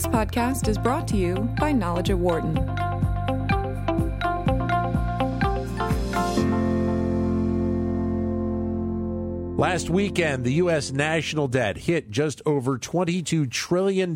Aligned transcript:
This 0.00 0.08
podcast 0.08 0.66
is 0.66 0.78
brought 0.78 1.06
to 1.08 1.16
you 1.18 1.34
by 1.58 1.72
Knowledge 1.72 2.08
at 2.08 2.16
Wharton. 2.16 2.54
Last 9.58 9.90
weekend, 9.90 10.44
the 10.44 10.54
U.S. 10.54 10.90
national 10.90 11.48
debt 11.48 11.76
hit 11.76 12.10
just 12.10 12.40
over 12.46 12.78
$22 12.78 13.50
trillion 13.50 14.14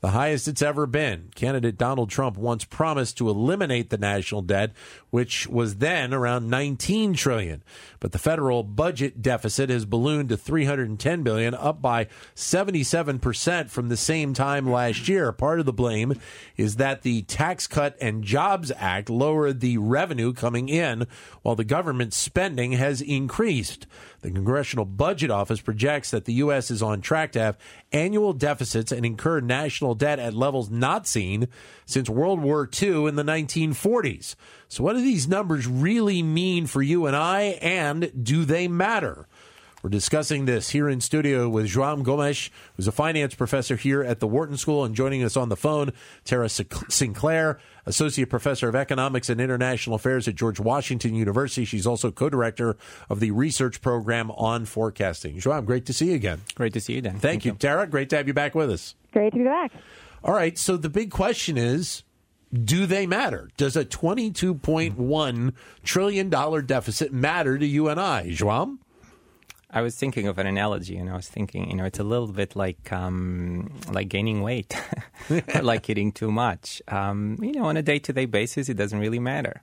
the 0.00 0.10
highest 0.10 0.48
it's 0.48 0.62
ever 0.62 0.86
been. 0.86 1.30
Candidate 1.34 1.76
Donald 1.76 2.10
Trump 2.10 2.36
once 2.36 2.64
promised 2.64 3.18
to 3.18 3.28
eliminate 3.28 3.90
the 3.90 3.98
national 3.98 4.42
debt, 4.42 4.72
which 5.10 5.46
was 5.46 5.76
then 5.76 6.14
around 6.14 6.48
19 6.48 7.14
trillion. 7.14 7.62
But 8.00 8.12
the 8.12 8.18
federal 8.18 8.62
budget 8.62 9.20
deficit 9.20 9.68
has 9.68 9.84
ballooned 9.84 10.30
to 10.30 10.36
310 10.36 11.22
billion, 11.22 11.54
up 11.54 11.82
by 11.82 12.06
77% 12.34 13.68
from 13.68 13.88
the 13.88 13.96
same 13.96 14.32
time 14.32 14.70
last 14.70 15.06
year. 15.08 15.32
Part 15.32 15.60
of 15.60 15.66
the 15.66 15.72
blame 15.72 16.14
is 16.56 16.76
that 16.76 17.02
the 17.02 17.22
Tax 17.22 17.66
Cut 17.66 17.96
and 18.00 18.24
Jobs 18.24 18.72
Act 18.76 19.10
lowered 19.10 19.60
the 19.60 19.76
revenue 19.78 20.32
coming 20.32 20.68
in 20.68 21.06
while 21.42 21.56
the 21.56 21.64
government 21.64 22.14
spending 22.14 22.72
has 22.72 23.02
increased. 23.02 23.86
The 24.22 24.30
Congressional 24.30 24.84
Budget 24.84 25.30
Office 25.30 25.60
projects 25.60 26.10
that 26.10 26.26
the 26.26 26.34
U.S. 26.34 26.70
is 26.70 26.82
on 26.82 27.00
track 27.00 27.32
to 27.32 27.40
have 27.40 27.58
annual 27.90 28.34
deficits 28.34 28.92
and 28.92 29.06
incur 29.06 29.40
national 29.40 29.89
debt 29.94 30.18
at 30.18 30.34
levels 30.34 30.70
not 30.70 31.06
seen 31.06 31.48
since 31.86 32.08
World 32.08 32.40
War 32.40 32.68
II 32.80 33.06
in 33.06 33.16
the 33.16 33.22
1940s. 33.22 34.34
So, 34.68 34.84
what 34.84 34.94
do 34.94 35.02
these 35.02 35.28
numbers 35.28 35.66
really 35.66 36.22
mean 36.22 36.66
for 36.66 36.82
you 36.82 37.06
and 37.06 37.16
I, 37.16 37.58
and 37.60 38.10
do 38.22 38.44
they 38.44 38.68
matter? 38.68 39.26
We're 39.82 39.88
discussing 39.88 40.44
this 40.44 40.68
here 40.68 40.90
in 40.90 41.00
studio 41.00 41.48
with 41.48 41.66
João 41.66 42.02
Gomes, 42.02 42.50
who's 42.76 42.86
a 42.86 42.92
finance 42.92 43.34
professor 43.34 43.76
here 43.76 44.02
at 44.02 44.20
the 44.20 44.26
Wharton 44.26 44.58
School, 44.58 44.84
and 44.84 44.94
joining 44.94 45.22
us 45.22 45.38
on 45.38 45.48
the 45.48 45.56
phone, 45.56 45.92
Tara 46.24 46.50
Sinclair, 46.50 47.58
associate 47.86 48.28
professor 48.28 48.68
of 48.68 48.74
economics 48.74 49.30
and 49.30 49.40
international 49.40 49.96
affairs 49.96 50.28
at 50.28 50.34
George 50.34 50.60
Washington 50.60 51.14
University. 51.14 51.64
She's 51.64 51.86
also 51.86 52.10
co-director 52.10 52.76
of 53.08 53.20
the 53.20 53.30
research 53.30 53.80
program 53.80 54.30
on 54.32 54.66
forecasting. 54.66 55.38
Joam, 55.38 55.64
great 55.64 55.86
to 55.86 55.94
see 55.94 56.10
you 56.10 56.14
again. 56.14 56.42
Great 56.54 56.74
to 56.74 56.80
see 56.80 56.96
you, 56.96 57.00
Dan. 57.00 57.12
Thank, 57.12 57.22
Thank 57.22 57.44
you. 57.46 57.52
you, 57.52 57.58
Tara. 57.58 57.86
Great 57.86 58.10
to 58.10 58.18
have 58.18 58.28
you 58.28 58.34
back 58.34 58.54
with 58.54 58.70
us. 58.70 58.94
Great 59.12 59.32
to 59.32 59.38
be 59.38 59.44
back. 59.44 59.72
All 60.22 60.34
right. 60.34 60.56
So 60.58 60.76
the 60.76 60.90
big 60.90 61.10
question 61.10 61.56
is 61.56 62.04
do 62.52 62.86
they 62.86 63.06
matter? 63.06 63.48
Does 63.56 63.76
a 63.76 63.84
$22.1 63.84 65.52
trillion 65.84 66.28
deficit 66.66 67.12
matter 67.12 67.58
to 67.58 67.66
you 67.66 67.88
and 67.88 68.00
I, 68.00 68.26
João? 68.30 68.78
I 69.72 69.82
was 69.82 69.94
thinking 69.94 70.26
of 70.26 70.36
an 70.38 70.48
analogy, 70.48 70.96
and 70.96 71.08
I 71.08 71.14
was 71.14 71.28
thinking, 71.28 71.70
you 71.70 71.76
know, 71.76 71.84
it's 71.84 72.00
a 72.00 72.04
little 72.04 72.26
bit 72.26 72.56
like 72.56 72.92
um, 72.92 73.72
like 73.88 74.08
gaining 74.08 74.42
weight, 74.42 74.76
like 75.62 75.88
eating 75.88 76.10
too 76.10 76.32
much. 76.32 76.82
Um, 76.88 77.38
you 77.40 77.52
know, 77.52 77.66
on 77.66 77.76
a 77.76 77.82
day 77.82 78.00
to 78.00 78.12
day 78.12 78.26
basis, 78.26 78.68
it 78.68 78.74
doesn't 78.74 78.98
really 78.98 79.20
matter. 79.20 79.62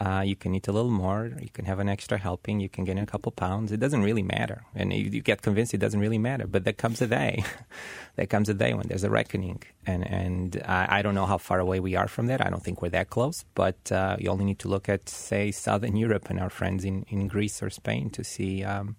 Uh, 0.00 0.22
you 0.26 0.34
can 0.34 0.54
eat 0.54 0.66
a 0.66 0.72
little 0.72 0.90
more. 0.90 1.30
You 1.40 1.50
can 1.52 1.66
have 1.66 1.78
an 1.78 1.88
extra 1.88 2.18
helping. 2.18 2.58
You 2.58 2.68
can 2.68 2.84
gain 2.84 2.98
a 2.98 3.06
couple 3.06 3.30
pounds. 3.30 3.70
It 3.70 3.78
doesn't 3.78 4.02
really 4.02 4.24
matter. 4.24 4.64
And 4.74 4.92
you, 4.92 5.04
you 5.04 5.20
get 5.20 5.42
convinced 5.42 5.72
it 5.72 5.78
doesn't 5.78 6.00
really 6.00 6.18
matter. 6.18 6.46
But 6.48 6.64
there 6.64 6.72
comes 6.72 7.00
a 7.00 7.06
day. 7.06 7.44
there 8.16 8.26
comes 8.26 8.48
a 8.48 8.54
day 8.54 8.74
when 8.74 8.88
there's 8.88 9.04
a 9.04 9.10
reckoning. 9.10 9.62
And, 9.86 10.04
and 10.06 10.62
I, 10.66 10.98
I, 10.98 11.02
don't 11.02 11.14
know 11.14 11.26
how 11.26 11.38
far 11.38 11.60
away 11.60 11.78
we 11.78 11.94
are 11.94 12.08
from 12.08 12.26
that. 12.26 12.44
I 12.44 12.50
don't 12.50 12.62
think 12.62 12.82
we're 12.82 12.88
that 12.90 13.10
close. 13.10 13.44
But 13.54 13.92
uh, 13.92 14.16
you 14.18 14.30
only 14.30 14.44
need 14.44 14.58
to 14.60 14.68
look 14.68 14.88
at, 14.88 15.08
say, 15.08 15.52
Southern 15.52 15.96
Europe 15.96 16.28
and 16.28 16.40
our 16.40 16.50
friends 16.50 16.84
in, 16.84 17.04
in 17.08 17.28
Greece 17.28 17.62
or 17.62 17.70
Spain 17.70 18.10
to 18.10 18.24
see 18.24 18.64
um, 18.64 18.96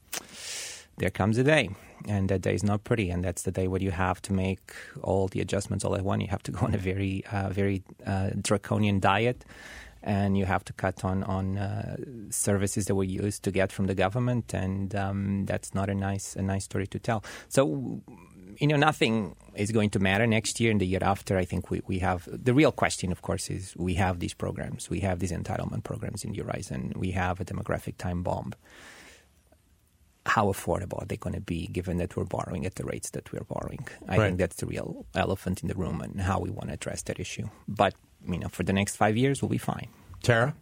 there 0.98 1.10
comes 1.10 1.38
a 1.38 1.44
day. 1.44 1.70
And 2.08 2.30
that 2.30 2.42
day 2.42 2.54
is 2.54 2.64
not 2.64 2.86
pretty. 2.86 3.10
And 3.10 3.22
that's 3.22 3.42
the 3.42 3.52
day 3.52 3.68
where 3.68 3.82
you 3.82 3.92
have 3.92 4.22
to 4.24 4.34
make 4.34 4.74
all 5.02 5.28
the 5.28 5.42
adjustments 5.42 5.84
all 5.84 5.96
at 5.96 6.04
once. 6.04 6.22
You 6.22 6.30
have 6.30 6.44
to 6.44 6.52
go 6.52 6.66
on 6.66 6.74
a 6.74 6.78
very, 6.78 7.26
uh, 7.34 7.50
very 7.50 7.84
uh, 8.06 8.30
draconian 8.42 9.02
diet 9.02 9.44
and 10.06 10.38
you 10.38 10.46
have 10.46 10.64
to 10.66 10.74
cut 10.74 11.04
on 11.04 11.24
on 11.24 11.58
uh, 11.58 11.98
services 12.30 12.86
that 12.86 12.96
we 12.96 13.08
used 13.08 13.44
to 13.44 13.52
get 13.52 13.72
from 13.72 13.88
the 13.88 13.96
government, 13.96 14.54
and 14.54 14.96
um, 14.96 15.46
that's 15.46 15.74
not 15.74 15.90
a 15.90 15.96
nice 15.96 16.36
a 16.36 16.42
nice 16.42 16.64
story 16.64 16.88
to 16.88 17.00
tell. 17.00 17.24
So. 17.50 18.02
You 18.58 18.68
know, 18.68 18.78
nothing 18.78 19.36
is 19.56 19.74
going 19.74 19.90
to 19.90 20.00
matter 20.00 20.26
next 20.26 20.62
year 20.62 20.72
and 20.72 20.80
the 20.80 20.86
year 20.86 21.04
after. 21.04 21.38
I 21.38 21.44
think 21.44 21.70
we, 21.70 21.82
we 21.88 22.00
have 22.00 22.26
the 22.32 22.54
real 22.54 22.72
question, 22.72 23.12
of 23.12 23.22
course, 23.22 23.50
is 23.50 23.76
we 23.76 23.96
have 23.96 24.20
these 24.20 24.34
programs, 24.34 24.90
we 24.90 25.02
have 25.02 25.20
these 25.20 25.34
entitlement 25.34 25.84
programs 25.84 26.24
in 26.24 26.32
the 26.32 26.42
horizon, 26.42 26.94
we 26.96 27.12
have 27.12 27.42
a 27.42 27.44
demographic 27.44 27.98
time 27.98 28.24
bomb 28.24 28.54
how 30.26 30.52
affordable 30.52 31.02
are 31.02 31.06
they 31.06 31.18
going 31.18 31.36
to 31.36 31.42
be 31.42 31.68
given 31.68 31.98
that 31.98 32.16
we're 32.16 32.26
borrowing 32.26 32.66
at 32.66 32.76
the 32.76 32.84
rates 32.84 33.12
that 33.12 33.32
we're 33.32 33.44
borrowing? 33.44 33.88
I 34.08 34.18
right. 34.18 34.26
think 34.26 34.40
that's 34.40 34.56
the 34.56 34.66
real 34.66 35.06
elephant 35.14 35.62
in 35.62 35.68
the 35.68 35.76
room 35.76 36.02
and 36.02 36.20
how 36.20 36.40
we 36.40 36.50
want 36.50 36.70
to 36.70 36.74
address 36.74 37.04
that 37.04 37.20
issue. 37.20 37.48
But 37.68 37.94
you 38.28 38.40
know, 38.40 38.48
for 38.48 38.64
the 38.64 38.74
next 38.74 38.96
five 38.96 39.18
years, 39.18 39.42
we'll 39.42 39.50
be 39.50 39.58
fine. 39.58 39.88
Tara? 40.24 40.56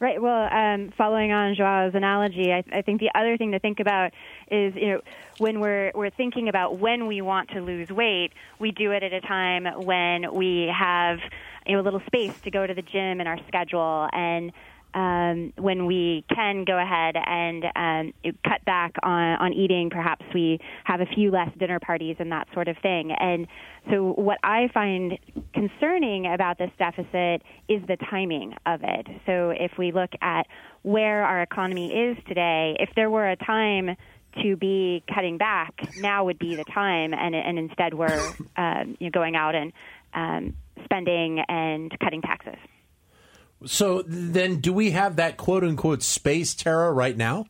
Right. 0.00 0.20
Well, 0.20 0.48
um, 0.50 0.92
following 0.96 1.30
on 1.30 1.54
Joao's 1.54 1.94
analogy, 1.94 2.52
I, 2.52 2.64
I, 2.72 2.80
think 2.80 3.00
the 3.00 3.10
other 3.14 3.36
thing 3.36 3.52
to 3.52 3.58
think 3.58 3.80
about 3.80 4.12
is, 4.50 4.74
you 4.74 4.88
know, 4.88 5.00
when 5.36 5.60
we're 5.60 5.92
we're 5.94 6.08
thinking 6.08 6.48
about 6.48 6.78
when 6.78 7.06
we 7.06 7.20
want 7.20 7.50
to 7.50 7.60
lose 7.60 7.90
weight, 7.90 8.32
we 8.58 8.70
do 8.70 8.92
it 8.92 9.02
at 9.02 9.12
a 9.12 9.20
time 9.20 9.66
when 9.84 10.32
we 10.32 10.72
have 10.74 11.18
you 11.66 11.74
know 11.74 11.82
a 11.82 11.84
little 11.84 12.00
space 12.06 12.32
to 12.40 12.50
go 12.50 12.66
to 12.66 12.72
the 12.72 12.80
gym 12.80 13.20
in 13.20 13.26
our 13.26 13.38
schedule 13.46 14.08
and 14.12 14.52
um, 14.94 15.52
when 15.56 15.86
we 15.86 16.24
can 16.34 16.64
go 16.64 16.78
ahead 16.78 17.16
and 17.16 17.64
um, 17.76 18.12
cut 18.44 18.64
back 18.64 18.94
on, 19.02 19.36
on 19.38 19.52
eating, 19.52 19.90
perhaps 19.90 20.24
we 20.34 20.58
have 20.84 21.00
a 21.00 21.06
few 21.06 21.30
less 21.30 21.50
dinner 21.58 21.78
parties 21.78 22.16
and 22.18 22.32
that 22.32 22.48
sort 22.52 22.68
of 22.68 22.76
thing. 22.78 23.12
And 23.12 23.46
so, 23.90 24.12
what 24.12 24.38
I 24.42 24.68
find 24.72 25.18
concerning 25.54 26.26
about 26.26 26.58
this 26.58 26.70
deficit 26.78 27.42
is 27.68 27.82
the 27.86 27.96
timing 28.10 28.54
of 28.66 28.80
it. 28.82 29.06
So, 29.26 29.50
if 29.50 29.72
we 29.78 29.92
look 29.92 30.10
at 30.20 30.46
where 30.82 31.24
our 31.24 31.42
economy 31.42 31.92
is 31.92 32.16
today, 32.26 32.76
if 32.80 32.90
there 32.96 33.10
were 33.10 33.30
a 33.30 33.36
time 33.36 33.96
to 34.42 34.56
be 34.56 35.02
cutting 35.12 35.38
back, 35.38 35.74
now 35.98 36.24
would 36.24 36.38
be 36.38 36.54
the 36.54 36.64
time, 36.64 37.12
and, 37.12 37.34
and 37.34 37.58
instead 37.58 37.94
we're 37.94 38.32
um, 38.56 38.96
you 39.00 39.06
know, 39.06 39.10
going 39.10 39.34
out 39.34 39.54
and 39.54 39.72
um, 40.14 40.56
spending 40.84 41.40
and 41.48 41.96
cutting 42.00 42.22
taxes. 42.22 42.56
So 43.66 44.02
then, 44.06 44.60
do 44.60 44.72
we 44.72 44.92
have 44.92 45.16
that 45.16 45.36
quote 45.36 45.64
unquote 45.64 46.02
space 46.02 46.54
Tara 46.54 46.92
right 46.92 47.16
now? 47.16 47.46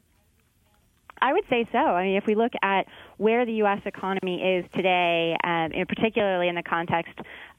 I 1.22 1.32
would 1.32 1.44
say 1.50 1.68
so. 1.70 1.78
I 1.78 2.04
mean, 2.04 2.16
if 2.16 2.26
we 2.26 2.34
look 2.34 2.52
at 2.62 2.86
where 3.18 3.44
the 3.44 3.52
U.S. 3.54 3.80
economy 3.84 4.40
is 4.40 4.64
today, 4.74 5.36
um, 5.44 5.70
particularly 5.86 6.48
in 6.48 6.54
the 6.54 6.62
context 6.62 7.12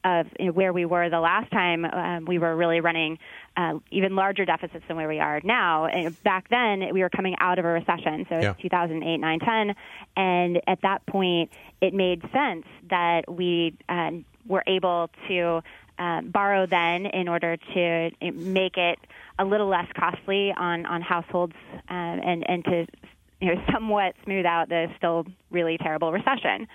of 0.04 0.26
you 0.40 0.48
know, 0.48 0.52
where 0.52 0.74
we 0.74 0.86
were 0.86 1.10
the 1.10 1.20
last 1.20 1.52
time 1.52 1.86
um, 1.86 2.26
we 2.26 2.40
were 2.40 2.56
really 2.56 2.80
running 2.80 3.20
uh, 3.56 3.74
even 3.92 4.16
larger 4.16 4.46
deficits 4.46 4.84
than 4.88 4.98
where 4.98 5.08
we 5.08 5.20
are 5.20 5.40
now. 5.44 5.86
And 5.86 6.22
back 6.24 6.50
then, 6.50 6.92
we 6.92 7.02
were 7.02 7.10
coming 7.10 7.36
out 7.40 7.60
of 7.60 7.66
a 7.66 7.68
recession, 7.68 8.26
so 8.30 8.40
yeah. 8.40 8.54
2008, 8.62 9.18
9, 9.18 9.40
10, 9.40 9.76
and 10.18 10.62
at 10.68 10.82
that 10.82 11.06
point, 11.06 11.52
it 11.82 11.94
made 11.94 12.22
sense 12.34 12.66
that 12.90 13.32
we 13.32 13.78
uh, 13.90 14.12
were 14.48 14.64
able 14.66 15.10
to 15.28 15.62
uh, 16.02 16.22
borrow 16.22 16.66
then 16.66 17.06
in 17.06 17.28
order 17.28 17.58
to 17.58 18.10
make 18.34 18.76
it 18.76 18.98
a 19.38 19.46
little 19.46 19.68
less 19.68 19.88
costly 19.96 20.52
on 20.58 20.86
on 20.86 21.02
households 21.02 21.54
uh, 21.74 21.94
and 21.94 22.44
and 22.50 22.66
to 22.66 22.88
you 23.40 23.54
know 23.54 23.64
somewhat 23.74 24.16
smooth 24.24 24.46
out 24.46 24.70
the 24.70 24.88
still 24.98 25.26
really 25.52 25.78
terrible 25.78 26.12
recession. 26.12 26.68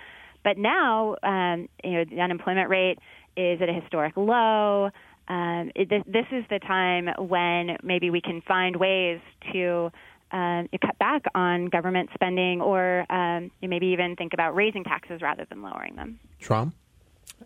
But 0.43 0.57
now, 0.57 1.17
um, 1.23 1.67
you 1.83 1.91
know, 1.91 2.05
the 2.05 2.21
unemployment 2.21 2.69
rate 2.69 2.99
is 3.35 3.61
at 3.61 3.67
a 3.67 3.73
historic 3.73 4.15
low. 4.15 4.91
Um, 5.27 5.71
it, 5.75 5.89
this 5.89 6.25
is 6.31 6.45
the 6.49 6.59
time 6.59 7.09
when 7.27 7.75
maybe 7.83 8.09
we 8.11 8.21
can 8.21 8.41
find 8.47 8.77
ways 8.77 9.19
to 9.51 9.91
uh, 10.31 10.63
cut 10.81 10.97
back 10.99 11.23
on 11.35 11.65
government 11.65 12.11
spending, 12.13 12.61
or 12.61 13.05
um, 13.11 13.51
maybe 13.61 13.87
even 13.87 14.15
think 14.15 14.33
about 14.33 14.55
raising 14.55 14.85
taxes 14.85 15.21
rather 15.21 15.45
than 15.49 15.61
lowering 15.61 15.97
them. 15.97 16.17
Trump. 16.39 16.75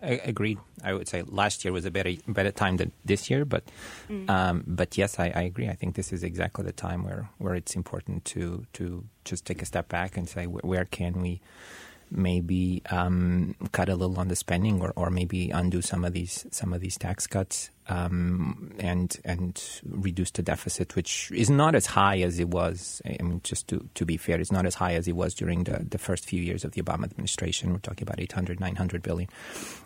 I 0.02 0.22
agreed. 0.24 0.58
I 0.84 0.94
would 0.94 1.08
say 1.08 1.22
last 1.24 1.64
year 1.64 1.72
was 1.72 1.86
a 1.86 1.92
better 1.92 2.14
better 2.28 2.52
time 2.52 2.78
than 2.78 2.92
this 3.06 3.30
year, 3.30 3.46
but 3.46 3.64
mm. 4.10 4.30
um, 4.30 4.64
but 4.66 4.98
yes, 4.98 5.20
I, 5.20 5.32
I, 5.36 5.42
agree. 5.42 5.70
I 5.70 5.74
think 5.74 5.96
this 5.96 6.12
is 6.12 6.24
exactly 6.24 6.64
the 6.64 6.72
time 6.72 7.04
where, 7.04 7.30
where 7.38 7.56
it's 7.56 7.76
important 7.76 8.26
to 8.26 8.66
to 8.74 9.04
just 9.26 9.46
take 9.46 9.62
a 9.62 9.66
step 9.66 9.90
back 9.90 10.18
and 10.18 10.28
say 10.28 10.48
where, 10.48 10.62
where 10.64 10.86
can 10.86 11.22
we 11.22 11.42
maybe 12.12 12.82
um, 12.90 13.56
cut 13.72 13.90
a 13.90 13.96
little 13.96 14.20
on 14.20 14.28
the 14.28 14.36
spending, 14.36 14.82
or, 14.82 14.94
or 14.96 15.10
maybe 15.10 15.50
undo 15.50 15.82
some 15.82 16.04
of 16.04 16.14
these 16.14 16.46
some 16.52 16.74
of 16.74 16.82
these 16.82 16.98
tax 16.98 17.26
cuts, 17.26 17.70
um, 17.88 18.74
and 18.80 19.20
and 19.26 19.82
reduce 19.90 20.32
the 20.32 20.42
deficit, 20.42 20.96
which 20.96 21.32
is 21.32 21.50
not 21.50 21.76
as 21.76 21.86
high 21.86 22.20
as 22.20 22.40
it 22.40 22.50
was. 22.50 23.02
I 23.06 23.22
mean, 23.24 23.42
just 23.44 23.68
to, 23.70 23.88
to 23.96 24.06
be 24.06 24.18
fair, 24.18 24.40
it's 24.40 24.52
not 24.52 24.66
as 24.66 24.76
high 24.76 24.94
as 24.94 25.08
it 25.08 25.16
was 25.16 25.34
during 25.34 25.64
the, 25.64 25.86
the 25.90 25.98
first 25.98 26.26
few 26.26 26.42
years 26.42 26.64
of 26.64 26.72
the 26.74 26.82
Obama 26.82 27.06
administration. 27.06 27.72
We're 27.72 27.80
talking 27.80 28.08
about 28.08 28.20
800, 28.20 28.60
900 28.60 29.02
billion. 29.02 29.30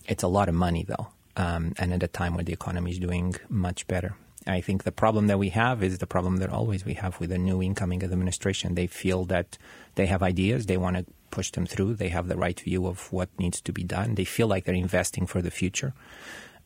It's 0.07 0.23
a 0.23 0.27
lot 0.27 0.49
of 0.49 0.55
money, 0.55 0.83
though, 0.87 1.07
um, 1.37 1.73
and 1.77 1.93
at 1.93 2.03
a 2.03 2.07
time 2.07 2.35
where 2.35 2.43
the 2.43 2.53
economy 2.53 2.91
is 2.91 2.99
doing 2.99 3.35
much 3.49 3.87
better. 3.87 4.15
I 4.47 4.61
think 4.61 4.83
the 4.83 4.91
problem 4.91 5.27
that 5.27 5.39
we 5.39 5.49
have 5.49 5.81
is 5.81 5.97
the 5.97 6.05
problem 6.05 6.37
that 6.37 6.49
always 6.49 6.85
we 6.85 6.93
have 6.95 7.19
with 7.19 7.31
a 7.31 7.37
new 7.37 7.63
incoming 7.63 8.03
administration. 8.03 8.75
They 8.75 8.87
feel 8.87 9.25
that 9.25 9.57
they 9.95 10.05
have 10.05 10.21
ideas, 10.21 10.67
they 10.67 10.77
want 10.77 10.97
to 10.97 11.05
push 11.35 11.51
them 11.51 11.65
through. 11.65 11.95
They 11.95 12.09
have 12.09 12.27
the 12.27 12.37
right 12.45 12.59
view 12.59 12.87
of 12.87 13.11
what 13.11 13.29
needs 13.37 13.59
to 13.61 13.71
be 13.79 13.83
done. 13.83 14.15
They 14.15 14.25
feel 14.25 14.47
like 14.47 14.63
they're 14.63 14.87
investing 14.87 15.27
for 15.27 15.41
the 15.41 15.51
future 15.51 15.93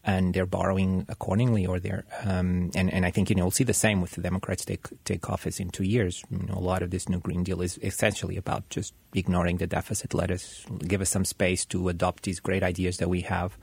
and 0.03 0.33
they're 0.33 0.45
borrowing 0.45 1.05
accordingly, 1.09 1.65
or 1.65 1.79
they're 1.79 2.05
um, 2.23 2.71
and 2.73 2.91
and 2.91 3.05
I 3.05 3.11
think 3.11 3.29
you 3.29 3.35
know 3.35 3.43
we'll 3.45 3.59
see 3.59 3.65
the 3.65 3.73
same 3.73 3.99
with 4.01 4.11
the 4.11 4.21
Democrats 4.21 4.63
take 4.63 4.87
take 5.03 5.29
office 5.29 5.59
in 5.59 5.69
two 5.69 5.83
years. 5.83 6.23
You 6.31 6.45
know, 6.47 6.57
a 6.57 6.65
lot 6.71 6.81
of 6.83 6.89
this 6.91 7.09
new 7.09 7.19
Green 7.19 7.43
Deal 7.43 7.61
is 7.61 7.77
essentially 7.83 8.37
about 8.37 8.69
just 8.69 8.93
ignoring 9.13 9.57
the 9.57 9.67
deficit. 9.67 10.13
Let 10.13 10.31
us 10.31 10.65
give 10.79 11.01
us 11.01 11.09
some 11.09 11.25
space 11.25 11.65
to 11.65 11.89
adopt 11.89 12.23
these 12.23 12.39
great 12.39 12.63
ideas 12.63 12.97
that 12.97 13.09
we 13.09 13.21
have, 13.21 13.57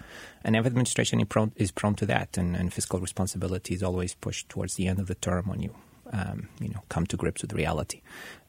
and 0.44 0.54
every 0.54 0.68
administration 0.68 1.20
is 1.20 1.26
prone, 1.26 1.52
is 1.56 1.72
prone 1.72 1.94
to 1.96 2.06
that. 2.06 2.36
And, 2.36 2.54
and 2.54 2.72
fiscal 2.72 3.00
responsibility 3.00 3.74
is 3.74 3.82
always 3.82 4.14
pushed 4.14 4.48
towards 4.50 4.74
the 4.74 4.88
end 4.88 4.98
of 4.98 5.06
the 5.06 5.14
term 5.14 5.48
when 5.48 5.62
you 5.62 5.74
um, 6.12 6.48
you 6.60 6.68
know 6.68 6.82
come 6.90 7.06
to 7.06 7.16
grips 7.16 7.42
with 7.42 7.54
reality. 7.54 8.02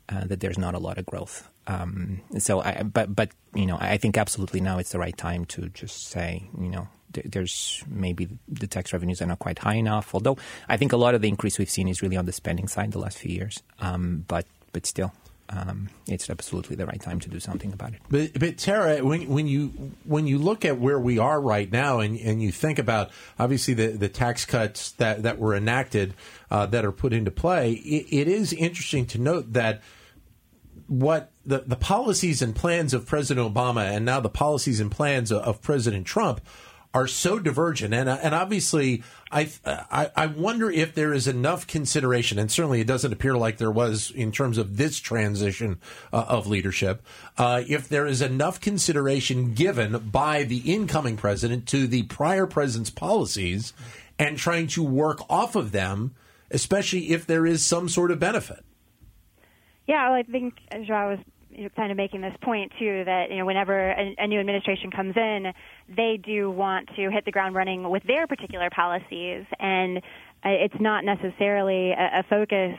Uh, 0.09 0.25
that 0.25 0.39
there's 0.39 0.57
not 0.57 0.73
a 0.73 0.79
lot 0.79 0.97
of 0.97 1.05
growth. 1.05 1.49
Um, 1.67 2.21
so, 2.39 2.61
I, 2.61 2.83
but 2.83 3.13
but 3.13 3.29
you 3.53 3.65
know, 3.65 3.77
I 3.79 3.97
think 3.97 4.17
absolutely 4.17 4.61
now 4.61 4.79
it's 4.79 4.91
the 4.91 4.99
right 4.99 5.17
time 5.17 5.45
to 5.45 5.69
just 5.69 6.07
say, 6.07 6.49
you 6.59 6.69
know, 6.69 6.87
there's 7.11 7.83
maybe 7.87 8.29
the 8.47 8.67
tax 8.67 8.93
revenues 8.93 9.21
are 9.21 9.25
not 9.25 9.39
quite 9.39 9.59
high 9.59 9.75
enough. 9.75 10.13
Although 10.13 10.37
I 10.69 10.77
think 10.77 10.93
a 10.93 10.97
lot 10.97 11.15
of 11.15 11.21
the 11.21 11.27
increase 11.27 11.59
we've 11.59 11.69
seen 11.69 11.87
is 11.87 12.01
really 12.01 12.17
on 12.17 12.25
the 12.25 12.31
spending 12.31 12.67
side 12.67 12.91
the 12.91 12.99
last 12.99 13.17
few 13.17 13.33
years. 13.33 13.61
Um, 13.79 14.25
but 14.27 14.45
but 14.71 14.85
still, 14.85 15.11
um, 15.49 15.89
it's 16.07 16.29
absolutely 16.29 16.75
the 16.75 16.85
right 16.85 17.01
time 17.01 17.19
to 17.21 17.29
do 17.29 17.39
something 17.39 17.71
about 17.71 17.93
it. 17.93 18.01
But, 18.09 18.37
but 18.39 18.57
Tara, 18.57 19.03
when, 19.03 19.29
when 19.29 19.47
you 19.47 19.67
when 20.03 20.27
you 20.27 20.37
look 20.37 20.65
at 20.65 20.77
where 20.79 20.99
we 20.99 21.19
are 21.19 21.39
right 21.39 21.71
now, 21.71 21.99
and, 21.99 22.19
and 22.19 22.41
you 22.41 22.51
think 22.51 22.79
about 22.79 23.11
obviously 23.39 23.73
the, 23.73 23.87
the 23.87 24.09
tax 24.09 24.45
cuts 24.45 24.91
that, 24.93 25.23
that 25.23 25.39
were 25.39 25.55
enacted 25.55 26.13
uh, 26.51 26.65
that 26.67 26.83
are 26.83 26.91
put 26.91 27.13
into 27.13 27.31
play, 27.31 27.73
it, 27.73 28.07
it 28.09 28.27
is 28.27 28.51
interesting 28.53 29.05
to 29.07 29.19
note 29.19 29.53
that 29.53 29.81
what 30.87 31.31
the, 31.45 31.59
the 31.59 31.75
policies 31.75 32.41
and 32.41 32.55
plans 32.55 32.93
of 32.93 33.05
President 33.05 33.53
Obama 33.53 33.83
and 33.85 34.05
now 34.05 34.19
the 34.19 34.29
policies 34.29 34.79
and 34.79 34.91
plans 34.91 35.31
of, 35.31 35.41
of 35.41 35.61
President 35.61 36.05
Trump 36.05 36.41
are 36.93 37.07
so 37.07 37.37
divergent, 37.37 37.93
and 37.93 38.09
and 38.09 38.33
obviously, 38.33 39.03
I, 39.31 39.51
I, 39.65 40.09
I 40.15 40.25
wonder 40.25 40.71
if 40.71 40.95
there 40.95 41.13
is 41.13 41.27
enough 41.27 41.67
consideration, 41.67 42.39
and 42.39 42.49
certainly 42.49 42.81
it 42.81 42.87
doesn't 42.87 43.13
appear 43.13 43.37
like 43.37 43.57
there 43.57 43.71
was 43.71 44.09
in 44.11 44.31
terms 44.31 44.57
of 44.57 44.77
this 44.77 44.97
transition 44.99 45.79
uh, 46.11 46.25
of 46.27 46.47
leadership. 46.47 47.05
Uh, 47.37 47.61
if 47.67 47.87
there 47.87 48.07
is 48.07 48.21
enough 48.21 48.59
consideration 48.59 49.53
given 49.53 50.09
by 50.09 50.43
the 50.43 50.73
incoming 50.73 51.17
president 51.17 51.67
to 51.67 51.87
the 51.87 52.03
prior 52.03 52.47
president's 52.47 52.89
policies, 52.89 53.73
and 54.17 54.37
trying 54.37 54.67
to 54.67 54.81
work 54.81 55.19
off 55.29 55.55
of 55.55 55.71
them, 55.71 56.15
especially 56.49 57.11
if 57.11 57.27
there 57.27 57.45
is 57.45 57.63
some 57.63 57.89
sort 57.89 58.11
of 58.11 58.19
benefit. 58.19 58.63
Yeah, 59.87 60.09
well, 60.09 60.19
I 60.19 60.23
think 60.23 60.55
Joao 60.85 61.11
was 61.11 61.19
kind 61.75 61.91
of 61.91 61.97
making 61.97 62.21
this 62.21 62.35
point 62.41 62.71
too 62.77 63.03
that 63.05 63.31
you 63.31 63.37
know 63.37 63.45
whenever 63.45 63.91
a, 63.91 64.15
a, 64.19 64.27
new 64.27 64.39
administration 64.39 64.91
comes 64.91 65.15
in, 65.15 65.53
they 65.87 66.19
do 66.21 66.51
want 66.51 66.89
to 66.95 67.09
hit 67.09 67.25
the 67.25 67.31
ground 67.31 67.55
running 67.55 67.89
with 67.89 68.03
their 68.03 68.27
particular 68.27 68.69
policies, 68.69 69.45
and 69.59 69.97
uh, 69.97 70.49
it's 70.49 70.79
not 70.79 71.03
necessarily 71.05 71.91
a, 71.91 72.19
a 72.19 72.23
focus 72.29 72.77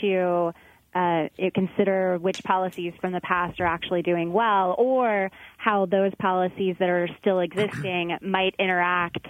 to 0.00 0.52
uh, 0.94 1.28
consider 1.54 2.18
which 2.18 2.42
policies 2.42 2.92
from 3.00 3.12
the 3.12 3.20
past 3.20 3.60
are 3.60 3.66
actually 3.66 4.02
doing 4.02 4.32
well, 4.32 4.74
or 4.78 5.30
how 5.56 5.86
those 5.86 6.12
policies 6.18 6.74
that 6.80 6.88
are 6.88 7.08
still 7.20 7.38
existing 7.40 8.18
might 8.20 8.54
interact 8.58 9.26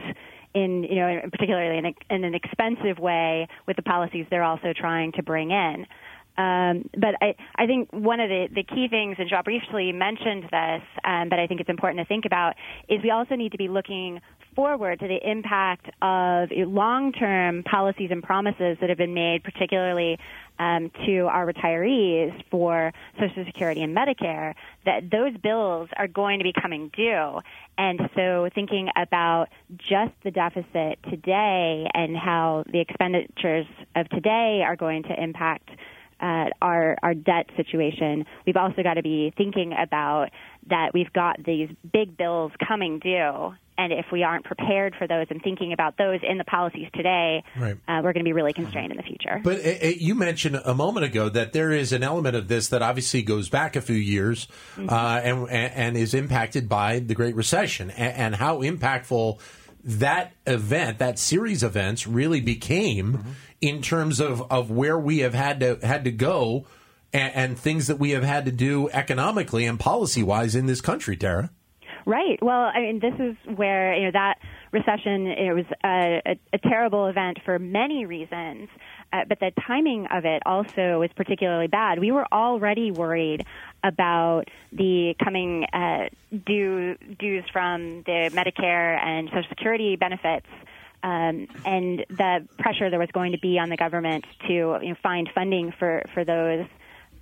in 0.55 0.83
you 0.85 0.97
know 0.97 1.21
particularly 1.31 1.79
in, 1.79 1.87
a, 1.87 1.95
in 2.11 2.25
an 2.25 2.35
expensive 2.35 2.99
way 2.99 3.47
with 3.67 3.77
the 3.77 3.83
policies 3.83 4.27
they're 4.31 4.43
also 4.43 4.73
trying 4.73 5.13
to 5.13 5.23
bring 5.23 5.51
in. 5.51 5.87
Um, 6.39 6.89
but 6.97 7.17
I, 7.21 7.35
I 7.57 7.67
think 7.67 7.93
one 7.93 8.21
of 8.21 8.29
the, 8.29 8.47
the 8.55 8.63
key 8.63 8.87
things, 8.89 9.17
and 9.19 9.29
Joao 9.29 9.43
briefly 9.43 9.91
mentioned 9.91 10.45
this, 10.45 10.83
um, 11.05 11.29
but 11.29 11.41
I 11.41 11.49
think 11.49 11.61
it's 11.61 11.69
important 11.69 11.99
to 11.99 12.07
think 12.07 12.25
about, 12.25 12.55
is 12.89 13.03
we 13.03 13.11
also 13.11 13.35
need 13.35 13.53
to 13.53 13.59
be 13.59 13.67
looking 13.67 14.21
forward 14.55 15.01
to 15.01 15.09
the 15.09 15.19
impact 15.29 15.87
of 16.01 16.49
long-term 16.51 17.65
policies 17.65 18.11
and 18.13 18.23
promises 18.23 18.79
that 18.81 18.89
have 18.89 18.99
been 18.99 19.15
made, 19.15 19.43
particularly 19.43 20.19
um, 20.61 20.91
to 21.07 21.27
our 21.27 21.53
retirees 21.53 22.33
for 22.51 22.93
Social 23.19 23.45
Security 23.45 23.83
and 23.83 23.97
Medicare, 23.97 24.55
that 24.85 25.11
those 25.11 25.37
bills 25.43 25.89
are 25.97 26.09
going 26.09 26.39
to 26.39 26.45
be 26.45 26.53
coming 26.53 26.91
due. 26.97 27.41
And 27.77 28.01
so 28.15 28.49
thinking 28.55 28.89
about 28.97 29.49
just 29.77 30.13
the 30.23 30.31
deficit 30.31 30.99
today 31.11 31.87
and 31.95 32.17
how 32.17 32.65
the 32.71 32.81
expenditures 32.81 33.67
of 33.97 34.09
today 34.09 34.63
are 34.65 34.77
going 34.77 35.03
to 35.05 35.21
impact 35.21 35.69
at 36.21 36.51
our 36.61 36.97
our 37.03 37.15
debt 37.15 37.47
situation, 37.57 38.25
we've 38.47 38.57
also 38.57 38.83
got 38.83 38.95
to 38.95 39.03
be 39.03 39.33
thinking 39.37 39.75
about 39.79 40.31
that 40.69 40.93
we've 40.95 41.13
got 41.13 41.43
these 41.45 41.69
big 41.93 42.17
bills 42.17 42.53
coming 42.67 42.99
due, 42.99 43.55
and 43.79 43.93
if 43.93 44.07
we 44.11 44.23
aren't 44.23 44.45
prepared 44.45 44.95
for 44.99 45.07
those 45.07 45.27
and 45.31 45.41
thinking 45.43 45.73
about 45.73 45.97
those 45.97 46.21
in 46.29 46.37
the 46.37 46.45
policies 46.45 46.89
today, 46.95 47.45
right. 47.57 47.77
uh, 47.87 48.01
we're 48.03 48.13
going 48.13 48.25
to 48.25 48.29
be 48.29 48.33
really 48.33 48.53
constrained 48.53 48.91
in 48.91 48.97
the 48.97 49.03
future. 49.05 49.41
But 49.43 49.65
uh, 49.65 49.87
uh, 49.87 49.93
you 49.97 50.15
mentioned 50.15 50.61
a 50.65 50.75
moment 50.75 51.07
ago 51.07 51.29
that 51.29 51.53
there 51.53 51.71
is 51.71 51.93
an 51.93 52.03
element 52.03 52.37
of 52.37 52.49
this 52.49 52.69
that 52.69 52.83
obviously 52.83 53.23
goes 53.23 53.49
back 53.49 53.77
a 53.77 53.81
few 53.81 53.97
years 53.97 54.49
mm-hmm. 54.77 54.89
uh, 54.89 55.21
and 55.23 55.49
and 55.49 55.97
is 55.97 56.15
impacted 56.15 56.69
by 56.69 56.99
the 56.99 57.15
Great 57.15 57.37
Recession 57.37 57.91
and, 57.91 58.17
and 58.17 58.35
how 58.37 58.61
impactful 58.61 59.41
that 59.85 60.33
event, 60.47 60.99
that 60.99 61.19
series 61.19 61.63
of 61.63 61.77
events, 61.77 62.07
really 62.07 62.41
became. 62.41 63.15
Mm-hmm 63.15 63.31
in 63.61 63.83
terms 63.83 64.21
of, 64.21 64.51
of 64.51 64.71
where 64.71 64.99
we 64.99 65.19
have 65.19 65.35
had 65.35 65.61
to 65.61 65.79
had 65.83 66.05
to 66.05 66.11
go 66.11 66.67
and, 67.13 67.35
and 67.35 67.59
things 67.59 67.87
that 67.87 67.99
we 67.99 68.11
have 68.11 68.25
had 68.25 68.45
to 68.45 68.53
do 68.53 68.89
economically 68.91 69.65
and 69.65 69.79
policy 69.81 70.23
wise 70.23 70.55
in 70.55 70.67
this 70.67 70.81
country, 70.81 71.17
Tara. 71.17 71.51
Right. 72.07 72.39
Well, 72.41 72.71
I 72.75 72.81
mean, 72.81 73.01
this 73.01 73.15
is 73.19 73.57
where 73.57 73.95
you 73.95 74.07
know 74.07 74.13
that 74.13 74.39
recession. 74.73 75.27
It 75.27 75.53
was 75.53 75.65
a, 75.85 76.23
a, 76.25 76.41
a 76.55 76.59
terrible 76.59 77.07
event 77.07 77.39
for 77.45 77.59
many 77.59 78.07
reasons, 78.07 78.69
uh, 79.13 79.25
but 79.29 79.41
the 79.41 79.51
timing 79.67 80.07
of 80.11 80.25
it 80.25 80.43
also 80.47 81.01
was 81.01 81.11
particularly 81.17 81.67
bad. 81.67 81.99
We 81.99 82.11
were 82.11 82.27
already 82.33 82.91
worried 82.91 83.45
about 83.85 84.45
the 84.73 85.15
coming 85.23 85.65
uh, 85.73 86.09
due, 86.47 86.97
dues 87.19 87.45
from 87.53 88.03
the 88.03 88.31
Medicare 88.33 88.99
and 88.99 89.29
Social 89.29 89.49
Security 89.49 89.97
benefits 89.97 90.47
um, 91.03 91.47
and 91.65 92.05
the 92.11 92.47
pressure 92.59 92.91
there 92.91 92.99
was 92.99 93.11
going 93.13 93.33
to 93.33 93.39
be 93.39 93.59
on 93.59 93.69
the 93.69 93.77
government 93.77 94.25
to 94.47 94.53
you 94.53 94.89
know, 94.89 94.97
find 95.03 95.29
funding 95.35 95.73
for 95.79 96.03
for 96.13 96.25
those 96.25 96.67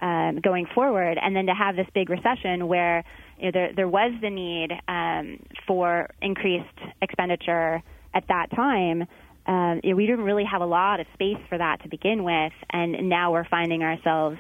um, 0.00 0.40
going 0.40 0.66
forward, 0.66 1.18
and 1.20 1.34
then 1.34 1.46
to 1.46 1.54
have 1.54 1.76
this 1.76 1.86
big 1.94 2.08
recession 2.10 2.68
where 2.68 3.04
you 3.38 3.46
know, 3.46 3.50
there 3.52 3.72
there 3.74 3.88
was 3.88 4.12
the 4.20 4.30
need 4.30 4.72
um, 4.88 5.40
for 5.66 6.08
increased 6.22 6.78
expenditure 7.02 7.82
at 8.14 8.26
that 8.28 8.50
time. 8.54 9.06
Um, 9.46 9.80
you 9.84 9.90
know, 9.90 9.96
we 9.96 10.06
didn't 10.06 10.24
really 10.24 10.44
have 10.44 10.60
a 10.60 10.66
lot 10.66 10.98
of 10.98 11.06
space 11.14 11.38
for 11.48 11.58
that 11.58 11.82
to 11.82 11.88
begin 11.88 12.24
with, 12.24 12.52
and 12.70 13.08
now 13.08 13.32
we're 13.32 13.48
finding 13.48 13.82
ourselves 13.82 14.38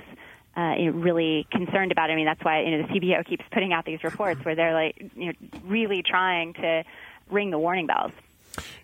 uh, 0.56 0.74
really 0.92 1.46
concerned 1.50 1.92
about 1.92 2.10
it. 2.10 2.14
I 2.14 2.16
mean, 2.16 2.26
that's 2.26 2.42
why 2.42 2.62
you 2.62 2.78
know 2.78 2.86
the 2.86 2.94
CBO 2.94 3.24
keeps 3.26 3.44
putting 3.52 3.72
out 3.72 3.84
these 3.84 4.02
reports 4.02 4.44
where 4.44 4.54
they're 4.54 4.74
like, 4.74 5.10
you 5.14 5.26
know, 5.26 5.32
really 5.64 6.02
trying 6.02 6.54
to 6.54 6.84
ring 7.30 7.50
the 7.50 7.58
warning 7.58 7.86
bells. 7.86 8.12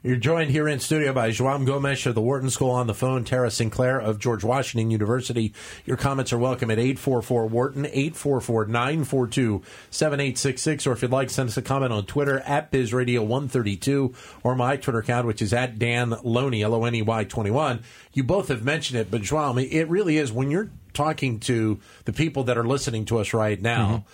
You're 0.03 0.17
joined 0.17 0.51
here 0.51 0.69
in 0.69 0.81
studio 0.81 1.13
by 1.13 1.31
Joao 1.31 1.59
Gomes 1.59 2.07
of 2.07 2.15
the 2.15 2.21
Wharton 2.21 2.51
School 2.51 2.71
on 2.71 2.87
the 2.87 2.95
phone, 2.95 3.25
Tara 3.25 3.51
Sinclair 3.51 4.01
of 4.01 4.19
George 4.19 4.45
Washington 4.45 4.91
University. 4.91 5.55
Your 5.87 5.97
comments 5.97 6.33
are 6.33 6.39
welcome 6.39 6.71
at 6.71 6.79
844 6.79 7.47
Wharton, 7.47 7.87
844 7.87 8.67
942 8.67 9.63
7866. 9.91 10.87
Or 10.87 10.93
if 10.93 11.03
you'd 11.03 11.11
like, 11.11 11.31
send 11.31 11.49
us 11.49 11.57
a 11.57 11.63
comment 11.63 11.93
on 11.93 12.05
Twitter 12.05 12.41
at 12.41 12.73
BizRadio132 12.73 14.15
or 14.43 14.57
my 14.57 14.77
Twitter 14.77 14.99
account, 14.99 15.27
which 15.27 15.41
is 15.41 15.53
at 15.53 15.79
Dan 15.79 16.15
Loney, 16.23 16.63
L 16.63 16.75
O 16.75 16.85
N 16.85 16.95
E 16.95 17.03
Y 17.03 17.25
21. 17.25 17.83
You 18.13 18.25
both 18.25 18.49
have 18.49 18.65
mentioned 18.65 19.01
it, 19.01 19.11
but 19.11 19.23
Joao, 19.23 19.57
it 19.57 19.89
really 19.89 20.19
is 20.19 20.33
when 20.33 20.51
you're 20.51 20.71
talking 20.93 21.41
to 21.41 21.81
the 22.05 22.13
people 22.13 22.45
that 22.45 22.59
are 22.59 22.67
listening 22.67 23.05
to 23.07 23.19
us 23.19 23.33
right 23.33 23.61
now. 23.61 23.87
Mm-hmm 23.87 24.09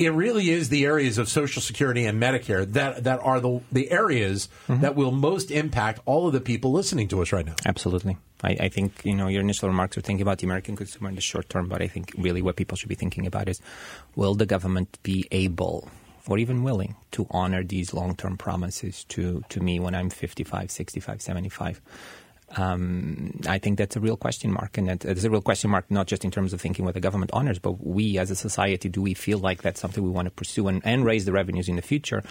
it 0.00 0.14
really 0.14 0.48
is 0.48 0.70
the 0.70 0.86
areas 0.86 1.18
of 1.18 1.28
Social 1.28 1.60
Security 1.60 2.06
and 2.06 2.20
Medicare 2.20 2.64
that 2.72 3.04
that 3.04 3.20
are 3.20 3.38
the 3.38 3.60
the 3.70 3.90
areas 3.90 4.48
mm-hmm. 4.66 4.80
that 4.80 4.96
will 4.96 5.10
most 5.10 5.50
impact 5.50 6.00
all 6.06 6.26
of 6.26 6.32
the 6.32 6.40
people 6.40 6.72
listening 6.72 7.06
to 7.08 7.20
us 7.20 7.32
right 7.32 7.44
now. 7.44 7.54
Absolutely. 7.66 8.16
I, 8.42 8.56
I, 8.58 8.68
think 8.70 9.04
you 9.04 9.14
know 9.14 9.28
your 9.28 9.42
initial 9.42 9.68
remarks 9.68 9.98
are 9.98 10.00
thinking 10.00 10.22
about 10.22 10.38
the 10.38 10.46
American 10.46 10.74
consumer 10.74 11.10
in 11.10 11.16
the 11.16 11.20
short 11.20 11.50
term, 11.50 11.68
but 11.68 11.82
I 11.82 11.86
think 11.86 12.14
really 12.16 12.40
what 12.40 12.56
people 12.56 12.78
should 12.78 12.88
be 12.88 12.94
thinking 12.94 13.26
about 13.26 13.50
is 13.50 13.60
will 14.16 14.34
the 14.34 14.46
government 14.46 14.98
be 15.02 15.28
able 15.30 15.90
or 16.26 16.38
even 16.38 16.62
willing 16.62 16.96
to 17.10 17.26
honor 17.30 17.62
these 17.62 17.92
long 17.92 18.16
term 18.16 18.38
promises 18.38 19.04
to, 19.04 19.42
to 19.48 19.60
me 19.60 19.80
when 19.80 19.94
I'm 19.94 20.10
55, 20.10 20.70
65, 20.70 21.20
75? 21.20 21.80
Um, 22.56 23.40
I 23.46 23.58
think 23.58 23.78
that's 23.78 23.94
a 23.94 24.00
real 24.00 24.16
question 24.16 24.52
mark, 24.52 24.76
and 24.76 24.90
it's 25.04 25.24
a 25.24 25.30
real 25.30 25.40
question 25.40 25.70
mark 25.70 25.88
not 25.90 26.06
just 26.06 26.24
in 26.24 26.30
terms 26.30 26.52
of 26.52 26.60
thinking 26.60 26.84
what 26.84 26.94
the 26.94 27.00
government 27.00 27.30
honors, 27.32 27.58
but 27.58 27.86
we 27.86 28.18
as 28.18 28.30
a 28.30 28.36
society, 28.36 28.88
do 28.88 29.00
we 29.00 29.14
feel 29.14 29.38
like 29.38 29.62
that's 29.62 29.80
something 29.80 30.02
we 30.02 30.10
want 30.10 30.26
to 30.26 30.32
pursue 30.32 30.66
and, 30.66 30.82
and 30.84 31.04
raise 31.04 31.24
the 31.24 31.32
revenues 31.32 31.68
in 31.68 31.76
the 31.76 31.82
future, 31.82 32.24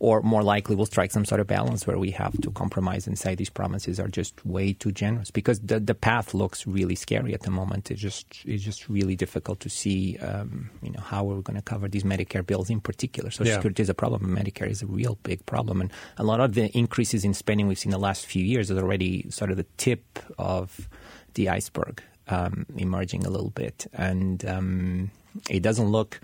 or 0.00 0.22
more 0.22 0.42
likely 0.42 0.76
we'll 0.76 0.86
strike 0.86 1.10
some 1.10 1.24
sort 1.24 1.40
of 1.40 1.46
balance 1.46 1.86
where 1.86 1.98
we 1.98 2.10
have 2.12 2.38
to 2.40 2.50
compromise 2.50 3.06
and 3.06 3.18
say 3.18 3.34
these 3.34 3.50
promises 3.50 3.98
are 3.98 4.08
just 4.08 4.44
way 4.46 4.72
too 4.72 4.92
generous 4.92 5.30
because 5.30 5.60
the 5.60 5.80
the 5.80 5.94
path 5.94 6.34
looks 6.34 6.66
really 6.66 6.94
scary 6.94 7.34
at 7.34 7.42
the 7.42 7.50
moment. 7.50 7.90
It's 7.90 8.00
just 8.00 8.26
it's 8.44 8.62
just 8.62 8.88
really 8.88 9.16
difficult 9.16 9.60
to 9.60 9.68
see 9.68 10.18
um, 10.18 10.70
you 10.82 10.90
know 10.90 11.00
how 11.00 11.24
we're 11.24 11.40
going 11.42 11.56
to 11.56 11.62
cover 11.62 11.88
these 11.88 12.04
Medicare 12.04 12.46
bills 12.46 12.70
in 12.70 12.80
particular. 12.80 13.30
Social 13.30 13.46
Yeah. 13.48 13.54
Security 13.54 13.82
is 13.82 13.88
a 13.88 13.94
problem. 13.94 14.24
and 14.24 14.36
Medicare 14.38 14.68
is 14.70 14.82
a 14.82 14.86
real 14.86 15.18
big 15.22 15.44
problem, 15.46 15.80
and 15.80 15.90
a 16.16 16.24
lot 16.24 16.40
of 16.40 16.54
the 16.54 16.66
increases 16.76 17.24
in 17.24 17.34
spending 17.34 17.66
we've 17.68 17.78
seen 17.78 17.92
the 17.92 17.98
last 17.98 18.26
few 18.26 18.44
years 18.44 18.70
is 18.70 18.78
already 18.78 19.28
sort 19.30 19.50
of 19.50 19.56
the 19.56 19.66
tip 19.76 20.18
of 20.38 20.88
the 21.34 21.48
iceberg 21.48 22.02
um, 22.28 22.66
emerging 22.76 23.24
a 23.26 23.30
little 23.30 23.50
bit, 23.50 23.86
and 23.92 24.44
um, 24.44 25.10
it 25.50 25.62
doesn't 25.62 25.88
look. 25.88 26.20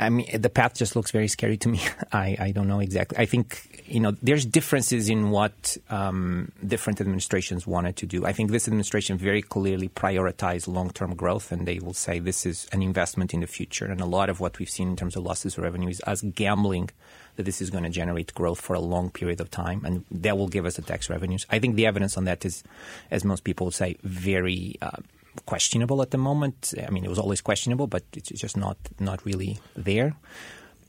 I 0.00 0.08
mean, 0.08 0.40
the 0.40 0.48
path 0.48 0.76
just 0.76 0.96
looks 0.96 1.10
very 1.10 1.28
scary 1.28 1.58
to 1.58 1.68
me. 1.68 1.80
I, 2.12 2.36
I 2.40 2.50
don't 2.52 2.66
know 2.66 2.80
exactly. 2.80 3.18
I 3.18 3.26
think, 3.26 3.84
you 3.86 4.00
know, 4.00 4.16
there's 4.22 4.46
differences 4.46 5.10
in 5.10 5.30
what 5.30 5.76
um, 5.90 6.50
different 6.66 7.02
administrations 7.02 7.66
wanted 7.66 7.96
to 7.96 8.06
do. 8.06 8.24
I 8.24 8.32
think 8.32 8.50
this 8.50 8.66
administration 8.66 9.18
very 9.18 9.42
clearly 9.42 9.90
prioritized 9.90 10.68
long 10.68 10.88
term 10.88 11.14
growth, 11.14 11.52
and 11.52 11.68
they 11.68 11.80
will 11.80 11.92
say 11.92 12.18
this 12.18 12.46
is 12.46 12.66
an 12.72 12.82
investment 12.82 13.34
in 13.34 13.40
the 13.40 13.46
future. 13.46 13.84
And 13.84 14.00
a 14.00 14.06
lot 14.06 14.30
of 14.30 14.40
what 14.40 14.58
we've 14.58 14.70
seen 14.70 14.88
in 14.88 14.96
terms 14.96 15.16
of 15.16 15.22
losses 15.22 15.58
of 15.58 15.64
revenue 15.64 15.90
is 15.90 16.00
us 16.06 16.22
gambling 16.22 16.88
that 17.36 17.42
this 17.42 17.60
is 17.60 17.68
going 17.68 17.84
to 17.84 17.90
generate 17.90 18.32
growth 18.32 18.60
for 18.60 18.72
a 18.74 18.80
long 18.80 19.10
period 19.10 19.40
of 19.40 19.50
time, 19.50 19.84
and 19.84 20.06
that 20.10 20.38
will 20.38 20.48
give 20.48 20.64
us 20.64 20.76
the 20.76 20.82
tax 20.82 21.10
revenues. 21.10 21.46
I 21.50 21.58
think 21.58 21.76
the 21.76 21.86
evidence 21.86 22.16
on 22.16 22.24
that 22.24 22.46
is, 22.46 22.64
as 23.10 23.22
most 23.22 23.44
people 23.44 23.66
would 23.66 23.74
say, 23.74 23.96
very. 24.02 24.76
Uh, 24.80 24.96
questionable 25.46 26.02
at 26.02 26.10
the 26.10 26.18
moment. 26.18 26.74
I 26.86 26.90
mean, 26.90 27.04
it 27.04 27.08
was 27.08 27.18
always 27.18 27.40
questionable, 27.40 27.86
but 27.86 28.02
it's 28.14 28.28
just 28.30 28.56
not 28.56 28.76
not 28.98 29.24
really 29.24 29.58
there. 29.76 30.14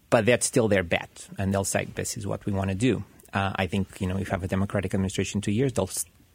But 0.09 0.25
that's 0.25 0.45
still 0.45 0.67
their 0.67 0.83
bet, 0.83 1.27
and 1.37 1.53
they'll 1.53 1.63
say 1.63 1.85
this 1.95 2.17
is 2.17 2.27
what 2.27 2.45
we 2.45 2.51
want 2.51 2.69
to 2.69 2.75
do. 2.75 3.03
Uh, 3.33 3.53
I 3.55 3.67
think 3.67 4.01
you 4.01 4.07
know 4.07 4.17
if 4.17 4.27
you 4.27 4.31
have 4.31 4.43
a 4.43 4.47
Democratic 4.47 4.93
administration 4.93 5.37
in 5.37 5.41
two 5.41 5.53
years, 5.53 5.71
they'll 5.73 5.89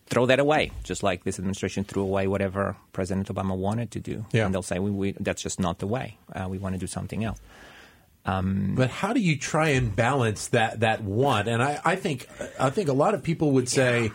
throw 0.09 0.25
that 0.27 0.39
away, 0.39 0.71
just 0.85 1.03
like 1.03 1.25
this 1.25 1.39
administration 1.39 1.85
threw 1.85 2.03
away 2.03 2.27
whatever 2.27 2.77
President 2.93 3.29
Obama 3.29 3.55
wanted 3.57 3.91
to 3.91 4.01
do, 4.01 4.25
Yeah. 4.33 4.47
and 4.47 4.55
they'll 4.55 4.63
say 4.63 4.79
we, 4.79 4.91
we, 4.91 5.13
that's 5.21 5.43
just 5.43 5.59
not 5.61 5.79
the 5.81 5.87
way. 5.87 6.17
Uh, 6.33 6.47
we 6.49 6.59
want 6.59 6.75
to 6.75 6.79
do 6.79 6.87
something 6.87 7.25
else. 7.25 7.41
But 8.25 8.91
how 8.91 9.13
do 9.13 9.21
you 9.21 9.37
try 9.39 9.71
and 9.71 9.95
balance 9.95 10.49
that 10.49 10.81
that 10.81 11.03
want? 11.03 11.47
And 11.49 11.63
I, 11.63 11.81
I 11.85 11.97
think 11.97 12.27
I 12.59 12.71
think 12.71 12.89
a 12.89 12.93
lot 12.95 13.15
of 13.15 13.23
people 13.23 13.53
would 13.53 13.69
say 13.69 14.11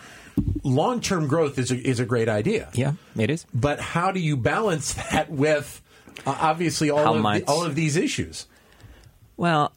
long 0.63 1.01
term 1.01 1.27
growth 1.27 1.57
is 1.57 1.71
a, 1.71 1.75
is 1.75 1.99
a 1.99 2.05
great 2.05 2.29
idea. 2.29 2.69
Yeah, 2.73 2.93
it 3.15 3.29
is. 3.29 3.45
But 3.53 3.79
how 3.79 4.11
do 4.11 4.19
you 4.19 4.37
balance 4.37 4.93
that 5.11 5.31
with 5.31 5.81
uh, 6.25 6.37
obviously 6.39 6.89
all 6.89 7.15
of 7.15 7.23
the, 7.23 7.43
all 7.47 7.63
of 7.63 7.75
these 7.75 7.95
issues? 7.95 8.47
Well, 9.37 9.73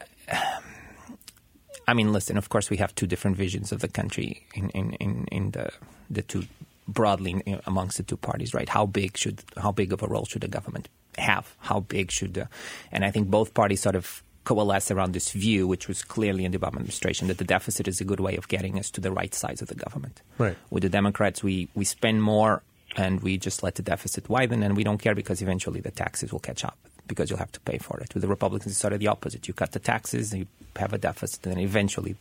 I 1.87 1.95
mean, 1.95 2.13
listen. 2.13 2.39
Of 2.39 2.49
course, 2.49 2.71
we 2.71 2.79
have 2.79 2.95
two 2.95 3.07
different 3.07 3.37
visions 3.37 3.73
of 3.73 3.81
the 3.81 3.89
country 3.89 4.47
in 4.55 4.71
in, 4.71 4.93
in, 4.95 5.27
in 5.31 5.51
the 5.51 5.71
the 6.11 6.23
two 6.23 6.45
broadly 6.89 7.43
amongst 7.67 7.97
the 7.97 8.03
two 8.03 8.17
parties, 8.17 8.55
right? 8.55 8.69
How 8.69 8.87
big 8.87 9.17
should 9.17 9.43
how 9.57 9.73
big 9.73 9.93
of 9.93 10.03
a 10.03 10.07
role 10.07 10.25
should 10.25 10.43
the 10.43 10.49
government 10.49 10.89
have? 11.19 11.55
How 11.59 11.81
big 11.81 12.11
should 12.11 12.35
the, 12.35 12.49
and 12.91 13.05
I 13.05 13.11
think 13.11 13.29
both 13.29 13.55
parties 13.55 13.81
sort 13.83 13.97
of 13.97 14.23
coalesce 14.45 14.91
around 14.91 15.13
this 15.13 15.33
view, 15.33 15.67
which 15.67 15.89
was 15.89 16.03
clearly 16.03 16.45
in 16.45 16.53
the 16.53 16.59
Obama 16.59 16.77
administration, 16.77 17.29
that 17.29 17.39
the 17.39 17.45
deficit 17.45 17.89
is 17.89 18.01
a 18.01 18.05
good 18.05 18.21
way 18.21 18.37
of 18.37 18.49
getting 18.49 18.79
us 18.79 18.91
to 18.91 19.01
the 19.01 19.11
right 19.11 19.35
size 19.35 19.63
of 19.63 19.69
the 19.69 19.75
government. 19.75 20.23
Right. 20.39 20.57
With 20.71 20.83
the 20.83 20.89
Democrats, 20.89 21.43
we 21.43 21.69
we 21.75 21.85
spend 21.85 22.23
more 22.23 22.63
and 22.97 23.21
we 23.23 23.39
just 23.39 23.63
let 23.63 23.75
the 23.75 23.83
deficit 23.83 24.29
widen, 24.29 24.63
and 24.63 24.77
we 24.77 24.85
don't 24.85 24.99
care 24.99 25.15
because 25.15 25.43
eventually 25.43 25.81
the 25.81 25.91
taxes 25.91 26.33
will 26.33 26.41
catch 26.41 26.65
up 26.65 26.79
because 27.07 27.29
you'll 27.29 27.39
have 27.39 27.53
to 27.53 27.61
pay 27.61 27.79
for 27.79 27.99
it. 28.01 28.15
With 28.15 28.23
the 28.23 28.29
Republicans, 28.29 28.73
it's 28.73 28.81
sort 28.81 28.93
of 28.93 29.01
the 29.01 29.09
opposite. 29.09 29.49
You 29.49 29.55
cut 29.55 29.73
the 29.73 29.79
taxes, 29.79 30.33
you 30.33 30.47
have 30.77 30.93
a 30.93 30.99
deficit, 30.99 31.45
and 31.47 31.57
then 31.57 31.63
eventually 31.63 32.17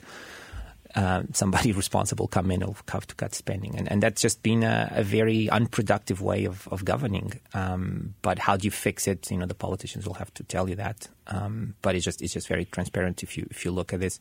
uh, 0.96 1.24
somebody 1.34 1.72
responsible 1.84 2.28
come 2.28 2.52
in 2.52 2.62
will 2.62 2.78
have 2.90 3.08
to 3.08 3.16
cut 3.16 3.34
spending. 3.34 3.76
And, 3.78 3.92
and 3.92 4.02
that's 4.02 4.22
just 4.22 4.44
been 4.44 4.64
a, 4.64 4.92
a 4.92 5.04
very 5.04 5.50
unproductive 5.50 6.22
way 6.22 6.46
of, 6.46 6.68
of 6.70 6.86
governing. 6.86 7.40
Um, 7.54 8.14
but 8.22 8.40
how 8.40 8.58
do 8.58 8.66
you 8.66 8.72
fix 8.72 9.08
it? 9.08 9.30
You 9.32 9.38
know, 9.38 9.46
the 9.46 9.56
politicians 9.56 10.06
will 10.08 10.16
have 10.16 10.34
to 10.36 10.44
tell 10.44 10.70
you 10.70 10.76
that. 10.76 11.08
Um, 11.28 11.76
but 11.82 11.96
it's 11.96 12.06
just 12.06 12.22
it's 12.22 12.34
just 12.34 12.48
very 12.48 12.66
transparent 12.66 13.24
if 13.24 13.38
you 13.38 13.48
if 13.50 13.66
you 13.66 13.72
look 13.72 13.94
at 13.94 14.00
this. 14.00 14.20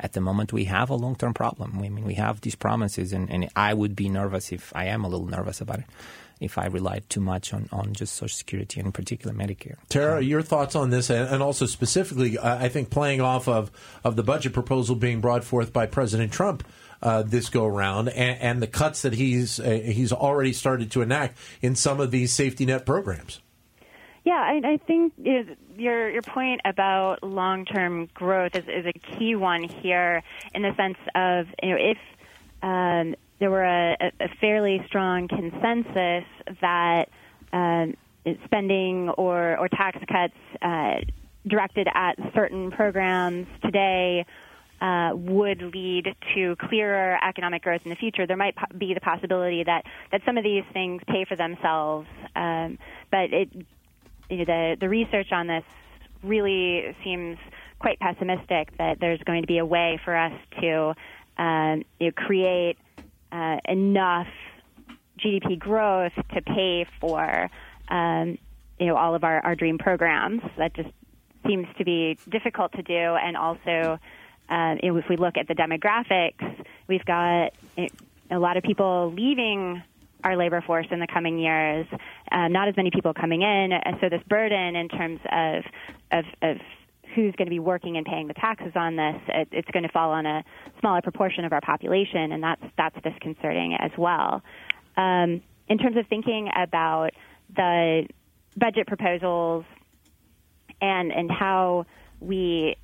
At 0.00 0.12
the 0.12 0.20
moment, 0.20 0.52
we 0.52 0.64
have 0.64 0.90
a 0.90 0.96
long 0.96 1.14
term 1.14 1.34
problem. 1.34 1.72
I 1.76 1.88
mean, 1.88 2.04
we 2.04 2.14
have 2.14 2.40
these 2.40 2.56
promises, 2.56 3.12
and, 3.12 3.30
and 3.30 3.48
I 3.54 3.74
would 3.74 3.94
be 3.94 4.08
nervous 4.08 4.50
if 4.50 4.72
I 4.74 4.86
am 4.86 5.04
a 5.04 5.08
little 5.08 5.28
nervous 5.28 5.60
about 5.60 5.78
it 5.78 5.84
if 6.44 6.58
I 6.58 6.66
relied 6.66 7.08
too 7.08 7.20
much 7.20 7.52
on, 7.52 7.68
on 7.72 7.92
just 7.92 8.14
Social 8.14 8.36
Security 8.36 8.80
and 8.80 8.86
in 8.86 8.92
particular 8.92 9.34
Medicare. 9.34 9.76
Tara, 9.88 10.20
your 10.20 10.42
thoughts 10.42 10.74
on 10.74 10.90
this, 10.90 11.10
and, 11.10 11.28
and 11.28 11.42
also 11.42 11.66
specifically, 11.66 12.38
I 12.38 12.68
think 12.68 12.90
playing 12.90 13.20
off 13.20 13.48
of, 13.48 13.70
of 14.04 14.16
the 14.16 14.22
budget 14.22 14.52
proposal 14.52 14.96
being 14.96 15.20
brought 15.20 15.44
forth 15.44 15.72
by 15.72 15.86
President 15.86 16.32
Trump 16.32 16.64
uh, 17.04 17.22
this 17.22 17.50
go 17.50 17.66
around, 17.66 18.08
and, 18.08 18.40
and 18.40 18.62
the 18.62 18.66
cuts 18.66 19.02
that 19.02 19.12
he's 19.12 19.60
uh, 19.60 19.80
he's 19.84 20.12
already 20.12 20.52
started 20.52 20.90
to 20.92 21.02
enact 21.02 21.38
in 21.60 21.76
some 21.76 22.00
of 22.00 22.10
these 22.10 22.32
safety 22.32 22.64
net 22.64 22.86
programs. 22.86 23.40
Yeah, 24.24 24.36
I, 24.36 24.60
I 24.64 24.76
think 24.78 25.12
you 25.22 25.44
know, 25.44 25.54
your 25.76 26.08
your 26.08 26.22
point 26.22 26.62
about 26.64 27.22
long 27.22 27.66
term 27.66 28.08
growth 28.14 28.56
is, 28.56 28.64
is 28.66 28.86
a 28.86 28.92
key 28.92 29.36
one 29.36 29.64
here, 29.64 30.22
in 30.54 30.62
the 30.62 30.74
sense 30.76 30.96
of 31.14 31.46
you 31.62 31.70
know 31.70 31.76
if 31.78 31.98
um, 32.62 33.14
there 33.40 33.50
were 33.50 33.64
a, 33.64 34.12
a 34.20 34.28
fairly 34.40 34.82
strong 34.86 35.28
consensus 35.28 36.24
that 36.60 37.08
um, 37.52 37.94
spending 38.44 39.10
or 39.10 39.56
or 39.58 39.68
tax 39.68 39.98
cuts 40.10 40.34
uh, 40.62 41.00
directed 41.46 41.88
at 41.92 42.16
certain 42.34 42.70
programs 42.70 43.46
today. 43.62 44.24
Uh, 44.80 45.14
would 45.14 45.62
lead 45.72 46.14
to 46.34 46.56
clearer 46.56 47.16
economic 47.26 47.62
growth 47.62 47.80
in 47.84 47.90
the 47.90 47.96
future. 47.96 48.26
There 48.26 48.36
might 48.36 48.54
po- 48.54 48.76
be 48.76 48.92
the 48.92 49.00
possibility 49.00 49.62
that, 49.64 49.84
that 50.10 50.20
some 50.26 50.36
of 50.36 50.44
these 50.44 50.64
things 50.74 51.00
pay 51.06 51.24
for 51.24 51.36
themselves, 51.36 52.06
um, 52.36 52.76
but 53.10 53.32
it 53.32 53.48
you 54.28 54.38
know, 54.38 54.44
the 54.44 54.76
the 54.80 54.88
research 54.88 55.32
on 55.32 55.46
this 55.46 55.64
really 56.22 56.94
seems 57.04 57.38
quite 57.78 57.98
pessimistic 58.00 58.76
that 58.78 58.98
there's 59.00 59.20
going 59.20 59.42
to 59.42 59.46
be 59.46 59.58
a 59.58 59.66
way 59.66 59.98
for 60.04 60.16
us 60.16 60.32
to 60.60 60.94
um, 61.38 61.84
you 62.00 62.06
know, 62.06 62.12
create 62.12 62.76
uh, 63.34 63.58
enough 63.64 64.28
GDP 65.18 65.58
growth 65.58 66.12
to 66.34 66.42
pay 66.42 66.86
for 67.00 67.50
um, 67.88 68.38
you 68.78 68.86
know 68.86 68.96
all 68.96 69.14
of 69.14 69.24
our, 69.24 69.40
our 69.40 69.54
dream 69.54 69.78
programs. 69.78 70.42
That 70.56 70.74
just 70.74 70.90
seems 71.46 71.66
to 71.78 71.84
be 71.84 72.16
difficult 72.30 72.72
to 72.72 72.82
do, 72.82 72.94
and 72.94 73.36
also 73.36 73.98
uh, 74.48 74.76
if 74.82 75.08
we 75.08 75.16
look 75.16 75.36
at 75.36 75.48
the 75.48 75.54
demographics, 75.54 76.64
we've 76.86 77.04
got 77.04 77.52
a 78.30 78.38
lot 78.38 78.56
of 78.56 78.62
people 78.62 79.12
leaving 79.14 79.82
our 80.22 80.36
labor 80.36 80.62
force 80.62 80.86
in 80.90 81.00
the 81.00 81.06
coming 81.06 81.38
years. 81.38 81.86
Uh, 82.30 82.48
not 82.48 82.68
as 82.68 82.76
many 82.76 82.90
people 82.90 83.12
coming 83.12 83.42
in, 83.42 83.72
so 84.00 84.08
this 84.08 84.22
burden 84.28 84.76
in 84.76 84.88
terms 84.88 85.20
of 85.30 85.64
of, 86.12 86.24
of 86.40 86.58
who's 87.14 87.34
going 87.36 87.46
to 87.46 87.50
be 87.50 87.60
working 87.60 87.96
and 87.96 88.04
paying 88.04 88.28
the 88.28 88.34
taxes 88.34 88.72
on 88.74 88.96
this, 88.96 89.16
it, 89.28 89.48
it's 89.52 89.70
going 89.70 89.82
to 89.84 89.88
fall 89.88 90.10
on 90.10 90.26
a 90.26 90.44
smaller 90.80 91.02
proportion 91.02 91.44
of 91.44 91.52
our 91.52 91.60
population, 91.60 92.32
and 92.32 92.42
that's 92.42 92.62
that's 92.76 92.96
disconcerting 93.02 93.76
as 93.78 93.90
well. 93.96 94.42
Um, 94.96 95.42
in 95.68 95.78
terms 95.78 95.96
of 95.96 96.06
thinking 96.08 96.50
about 96.54 97.10
the 97.54 98.06
budget 98.56 98.86
proposals 98.86 99.64
and 100.80 101.12
and 101.12 101.30
how 101.30 101.86
we 102.20 102.76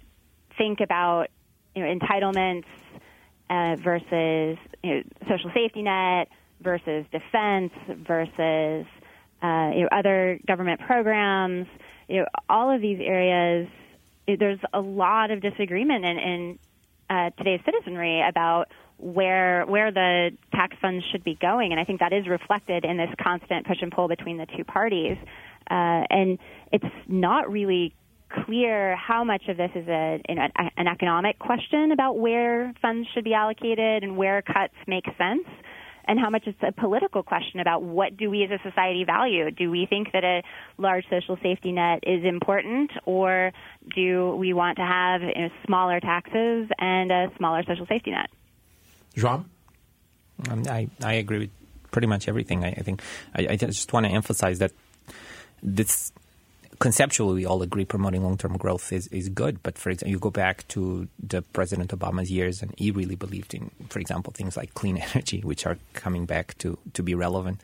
think 0.59 0.81
about 0.81 1.29
you 1.75 1.85
know 1.85 1.95
entitlements 1.95 2.65
uh, 3.49 3.77
versus 3.77 4.59
you 4.83 4.95
know, 4.95 5.03
social 5.29 5.51
safety 5.55 5.83
net 5.83 6.29
versus 6.61 7.05
defense 7.11 7.73
versus 8.07 8.87
uh, 9.43 9.71
you 9.75 9.83
know, 9.83 9.89
other 9.93 10.39
government 10.47 10.81
programs. 10.81 11.67
You 12.09 12.21
know, 12.21 12.27
all 12.49 12.75
of 12.75 12.81
these 12.81 12.99
areas, 13.01 13.69
there's 14.27 14.61
a 14.73 14.81
lot 14.81 15.31
of 15.31 15.41
disagreement 15.41 16.05
in, 16.05 16.19
in 16.19 16.59
uh, 17.09 17.31
today's 17.39 17.61
citizenry 17.65 18.23
about 18.27 18.67
where 18.99 19.65
where 19.67 19.91
the 19.91 20.31
tax 20.53 20.77
funds 20.81 21.05
should 21.11 21.25
be 21.25 21.37
going, 21.41 21.73
and 21.73 21.81
I 21.81 21.85
think 21.85 22.00
that 22.00 22.12
is 22.12 22.29
reflected 22.29 22.85
in 22.85 22.97
this 22.99 23.09
constant 23.21 23.67
push 23.67 23.79
and 23.81 23.91
pull 23.91 24.09
between 24.09 24.37
the 24.37 24.47
two 24.57 24.65
parties. 24.65 25.17
Uh, 25.71 26.05
and 26.11 26.39
it's 26.73 26.85
not 27.09 27.50
really 27.50 27.95
clear 28.45 28.97
how 28.97 29.25
much 29.25 29.43
of 29.49 29.57
this 29.57 29.71
is 29.75 29.89
a, 29.89 30.21
know, 30.29 30.49
an 30.77 30.87
economic 30.87 31.39
question 31.39 31.91
about 31.93 32.19
where 32.19 32.73
funds 32.81 33.09
should 33.15 33.25
be 33.25 33.35
allocated 33.35 34.03
and 34.03 34.17
where 34.17 34.43
cuts 34.43 34.75
make 34.87 35.05
sense 35.19 35.47
and 36.04 36.19
how 36.19 36.30
much 36.30 36.45
it's 36.47 36.59
a 36.62 36.73
political 36.73 37.23
question 37.23 37.61
about 37.61 37.83
what 37.83 38.16
do 38.16 38.30
we 38.30 38.45
as 38.45 38.50
a 38.50 38.59
society 38.69 39.04
value? 39.04 39.50
Do 39.50 39.71
we 39.71 39.87
think 39.87 40.12
that 40.12 40.25
a 40.25 40.42
large 40.78 41.04
social 41.11 41.37
safety 41.42 41.73
net 41.73 42.00
is 42.02 42.25
important, 42.25 42.90
or 43.04 43.52
do 43.95 44.35
we 44.37 44.52
want 44.52 44.76
to 44.76 44.85
have 44.85 45.23
you 45.23 45.35
know, 45.35 45.49
smaller 45.66 46.00
taxes 46.00 46.69
and 46.78 47.11
a 47.11 47.30
smaller 47.37 47.62
social 47.66 47.87
safety 47.87 48.11
net? 48.11 48.30
João? 49.16 49.45
Um, 50.50 50.62
I, 50.69 50.88
I 51.02 51.14
agree 51.14 51.38
with 51.38 51.50
pretty 51.90 52.07
much 52.07 52.28
everything. 52.28 52.64
I, 52.64 52.69
I 52.69 52.83
think 52.83 53.02
I, 53.35 53.49
I 53.50 53.57
just 53.57 53.92
want 53.92 54.07
to 54.07 54.12
emphasize 54.12 54.59
that 54.59 54.73
this 55.62 56.12
conceptually 56.81 57.35
we 57.35 57.47
all 57.47 57.63
agree 57.63 57.85
promoting 57.85 58.25
long-term 58.25 58.57
growth 58.57 58.93
is, 58.93 59.07
is 59.09 59.29
good. 59.29 59.63
But 59.63 59.79
for 59.79 59.91
example, 59.91 60.11
you 60.11 60.19
go 60.19 60.31
back 60.31 60.67
to 60.69 61.07
the 61.23 61.43
President 61.43 61.91
Obama's 61.91 62.31
years, 62.31 62.63
and 62.63 62.75
he 62.77 62.91
really 62.91 63.15
believed 63.15 63.55
in, 63.55 63.71
for 63.89 64.01
example, 64.01 64.33
things 64.33 64.57
like 64.57 64.75
clean 64.75 64.97
energy, 65.15 65.41
which 65.43 65.65
are 65.67 65.79
coming 65.93 66.27
back 66.27 66.59
to 66.59 66.77
to 66.95 67.03
be 67.03 67.15
relevant. 67.15 67.61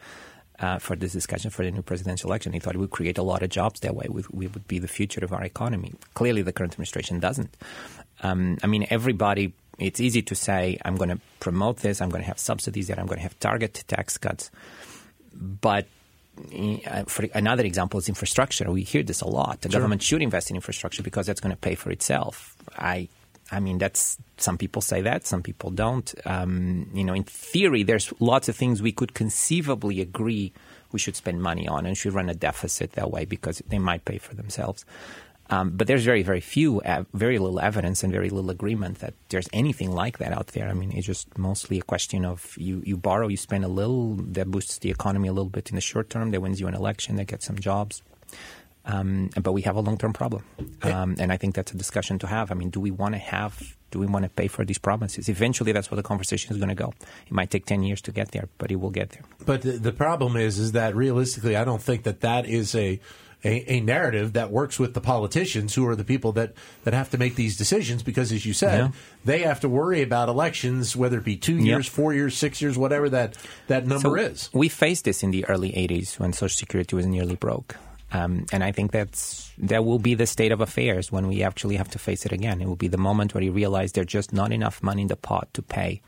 Uh, 0.58 0.78
for 0.78 0.96
this 0.96 1.12
discussion 1.12 1.50
for 1.50 1.66
the 1.66 1.70
new 1.70 1.82
presidential 1.82 2.30
election. 2.30 2.54
He 2.54 2.60
thought 2.60 2.74
it 2.74 2.78
would 2.78 2.90
create 2.90 3.18
a 3.18 3.22
lot 3.22 3.42
of 3.42 3.50
jobs 3.50 3.80
that 3.80 3.94
way. 3.94 4.06
We, 4.08 4.46
would 4.46 4.66
be 4.66 4.78
the 4.78 4.88
future 4.88 5.22
of 5.22 5.30
our 5.34 5.44
economy. 5.44 5.92
Clearly, 6.14 6.40
the 6.40 6.50
current 6.50 6.72
administration 6.72 7.20
doesn't. 7.20 7.54
Um, 8.22 8.56
I 8.62 8.66
mean, 8.66 8.86
everybody, 8.88 9.52
it's 9.78 10.00
easy 10.00 10.22
to 10.22 10.34
say, 10.34 10.78
I'm 10.82 10.96
going 10.96 11.10
to 11.10 11.20
promote 11.40 11.80
this, 11.80 12.00
I'm 12.00 12.08
going 12.08 12.22
to 12.22 12.28
have 12.28 12.38
subsidies 12.38 12.86
there, 12.86 12.98
I'm 12.98 13.04
going 13.04 13.18
to 13.18 13.24
have 13.24 13.38
target 13.38 13.84
tax 13.86 14.16
cuts. 14.16 14.50
But 15.34 15.88
for 17.06 17.26
another 17.34 17.64
example 17.64 17.98
is 17.98 18.08
infrastructure. 18.08 18.70
We 18.70 18.82
hear 18.82 19.02
this 19.02 19.20
a 19.20 19.28
lot. 19.28 19.62
The 19.62 19.70
sure. 19.70 19.80
government 19.80 20.02
should 20.02 20.22
invest 20.22 20.50
in 20.50 20.56
infrastructure 20.56 21.02
because 21.02 21.26
that's 21.26 21.40
going 21.40 21.54
to 21.54 21.60
pay 21.60 21.74
for 21.74 21.90
itself. 21.90 22.56
I 22.76 23.08
I 23.50 23.60
mean, 23.60 23.78
that's 23.78 24.18
some 24.38 24.58
people 24.58 24.82
say 24.82 25.02
that, 25.02 25.26
some 25.26 25.42
people 25.42 25.70
don't. 25.70 26.12
Um, 26.24 26.90
you 26.92 27.04
know, 27.04 27.14
in 27.14 27.24
theory, 27.24 27.84
there's 27.84 28.12
lots 28.18 28.48
of 28.48 28.56
things 28.56 28.82
we 28.82 28.92
could 28.92 29.14
conceivably 29.14 30.00
agree 30.00 30.52
we 30.92 30.98
should 30.98 31.16
spend 31.16 31.42
money 31.42 31.68
on 31.68 31.86
and 31.86 31.96
should 31.96 32.14
run 32.14 32.28
a 32.28 32.34
deficit 32.34 32.92
that 32.92 33.10
way 33.10 33.24
because 33.24 33.62
they 33.68 33.78
might 33.78 34.04
pay 34.04 34.18
for 34.18 34.34
themselves. 34.34 34.84
Um, 35.48 35.70
but 35.70 35.86
there's 35.86 36.04
very, 36.04 36.22
very 36.22 36.40
few, 36.40 36.80
uh, 36.80 37.04
very 37.12 37.38
little 37.38 37.60
evidence 37.60 38.02
and 38.02 38.12
very 38.12 38.30
little 38.30 38.50
agreement 38.50 38.98
that 38.98 39.14
there's 39.28 39.48
anything 39.52 39.92
like 39.92 40.18
that 40.18 40.32
out 40.32 40.48
there. 40.48 40.68
I 40.68 40.72
mean, 40.72 40.92
it's 40.92 41.06
just 41.06 41.38
mostly 41.38 41.78
a 41.78 41.82
question 41.82 42.24
of 42.24 42.54
you, 42.58 42.82
you 42.84 42.96
borrow, 42.96 43.28
you 43.28 43.36
spend 43.36 43.64
a 43.64 43.68
little, 43.68 44.14
that 44.16 44.50
boosts 44.50 44.78
the 44.78 44.90
economy 44.90 45.28
a 45.28 45.32
little 45.32 45.50
bit 45.50 45.70
in 45.70 45.76
the 45.76 45.80
short 45.80 46.10
term, 46.10 46.32
that 46.32 46.40
wins 46.40 46.60
you 46.60 46.66
an 46.66 46.74
election, 46.74 47.16
that 47.16 47.26
gets 47.26 47.46
some 47.46 47.58
jobs. 47.58 48.02
Um, 48.86 49.30
but 49.40 49.52
we 49.52 49.62
have 49.62 49.76
a 49.76 49.80
long 49.80 49.98
term 49.98 50.12
problem. 50.12 50.44
Um, 50.82 51.16
and 51.18 51.32
I 51.32 51.36
think 51.36 51.54
that's 51.54 51.72
a 51.72 51.76
discussion 51.76 52.18
to 52.20 52.26
have. 52.26 52.52
I 52.52 52.54
mean, 52.54 52.70
do 52.70 52.78
we 52.78 52.92
want 52.92 53.14
to 53.14 53.18
have, 53.18 53.76
do 53.90 53.98
we 53.98 54.06
want 54.06 54.24
to 54.24 54.28
pay 54.28 54.46
for 54.46 54.64
these 54.64 54.78
promises? 54.78 55.28
Eventually, 55.28 55.72
that's 55.72 55.90
where 55.90 55.96
the 55.96 56.04
conversation 56.04 56.52
is 56.52 56.58
going 56.58 56.68
to 56.68 56.76
go. 56.76 56.92
It 57.26 57.32
might 57.32 57.50
take 57.50 57.66
10 57.66 57.82
years 57.82 58.00
to 58.02 58.12
get 58.12 58.30
there, 58.30 58.48
but 58.58 58.70
it 58.70 58.76
will 58.76 58.90
get 58.90 59.10
there. 59.10 59.22
But 59.44 59.62
the, 59.62 59.72
the 59.72 59.92
problem 59.92 60.36
is, 60.36 60.58
is 60.58 60.72
that 60.72 60.94
realistically, 60.94 61.56
I 61.56 61.64
don't 61.64 61.82
think 61.82 62.04
that 62.04 62.20
that 62.20 62.46
is 62.46 62.76
a, 62.76 63.00
a, 63.44 63.74
a, 63.74 63.80
narrative 63.80 64.32
that 64.32 64.50
works 64.50 64.78
with 64.78 64.94
the 64.94 65.00
politicians 65.00 65.74
who 65.74 65.86
are 65.86 65.94
the 65.94 66.04
people 66.04 66.32
that, 66.32 66.54
that 66.84 66.94
have 66.94 67.10
to 67.10 67.18
make 67.18 67.36
these 67.36 67.56
decisions 67.56 68.02
because 68.02 68.32
as 68.32 68.44
you 68.44 68.52
said 68.52 68.78
yeah. 68.78 68.90
they 69.24 69.40
have 69.40 69.60
to 69.60 69.68
worry 69.68 70.02
about 70.02 70.28
elections 70.28 70.96
whether 70.96 71.18
it 71.18 71.24
be 71.24 71.36
two 71.36 71.56
years 71.56 71.86
four 71.86 72.12
years 72.14 72.36
six 72.36 72.60
years 72.60 72.76
whatever 72.76 73.08
that, 73.08 73.36
that 73.68 73.86
number 73.86 74.08
so 74.08 74.14
is 74.14 74.50
we 74.52 74.68
faced 74.68 75.04
this 75.04 75.22
in 75.22 75.30
the 75.30 75.44
early 75.46 75.70
80s 75.72 76.18
when 76.18 76.32
social 76.32 76.56
security 76.56 76.96
was 76.96 77.06
nearly 77.06 77.36
broke 77.36 77.76
um, 78.12 78.46
and 78.52 78.62
I 78.62 78.72
think 78.72 78.92
that's 78.92 79.52
that 79.58 79.84
will 79.84 79.98
be 79.98 80.14
the 80.14 80.26
state 80.26 80.52
of 80.52 80.60
affairs 80.60 81.10
when 81.10 81.26
we 81.26 81.42
actually 81.42 81.76
have 81.76 81.90
to 81.90 81.98
face 81.98 82.24
it 82.24 82.32
again. 82.32 82.60
It 82.60 82.68
will 82.68 82.76
be 82.76 82.88
the 82.88 82.98
moment 82.98 83.34
where 83.34 83.42
you 83.42 83.52
realize 83.52 83.92
there's 83.92 84.06
just 84.06 84.32
not 84.32 84.52
enough 84.52 84.82
money 84.82 85.02
in 85.02 85.08
the 85.08 85.16
pot 85.16 85.52
to 85.54 85.62
pay 85.62 86.02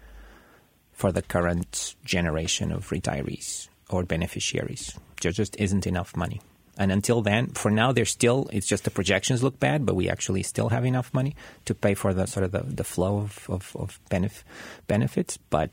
for 0.93 1.11
the 1.13 1.23
current 1.23 1.97
generation 2.05 2.73
of 2.73 2.89
retirees 2.91 3.69
or 3.91 4.05
beneficiaries. 4.05 4.97
There 5.23 5.33
just 5.33 5.57
isn't 5.59 5.87
enough 5.87 6.17
money. 6.17 6.41
And 6.79 6.93
until 6.93 7.23
then, 7.23 7.49
for 7.49 7.71
now, 7.71 7.91
there's 7.91 8.11
still, 8.11 8.49
it's 8.53 8.67
just 8.67 8.85
the 8.85 8.91
projections 8.91 9.43
look 9.43 9.59
bad, 9.59 9.85
but 9.85 9.97
we 9.97 10.09
actually 10.09 10.45
still 10.45 10.69
have 10.69 10.85
enough 10.85 11.13
money 11.13 11.35
to 11.65 11.75
pay 11.75 11.95
for 11.95 12.15
the 12.15 12.27
sort 12.27 12.45
of 12.45 12.53
the, 12.53 12.61
the 12.61 12.85
flow 12.85 13.19
of, 13.19 13.47
of, 13.51 13.77
of 13.77 13.99
benef- 14.11 14.45
benefits. 14.87 15.37
But 15.51 15.71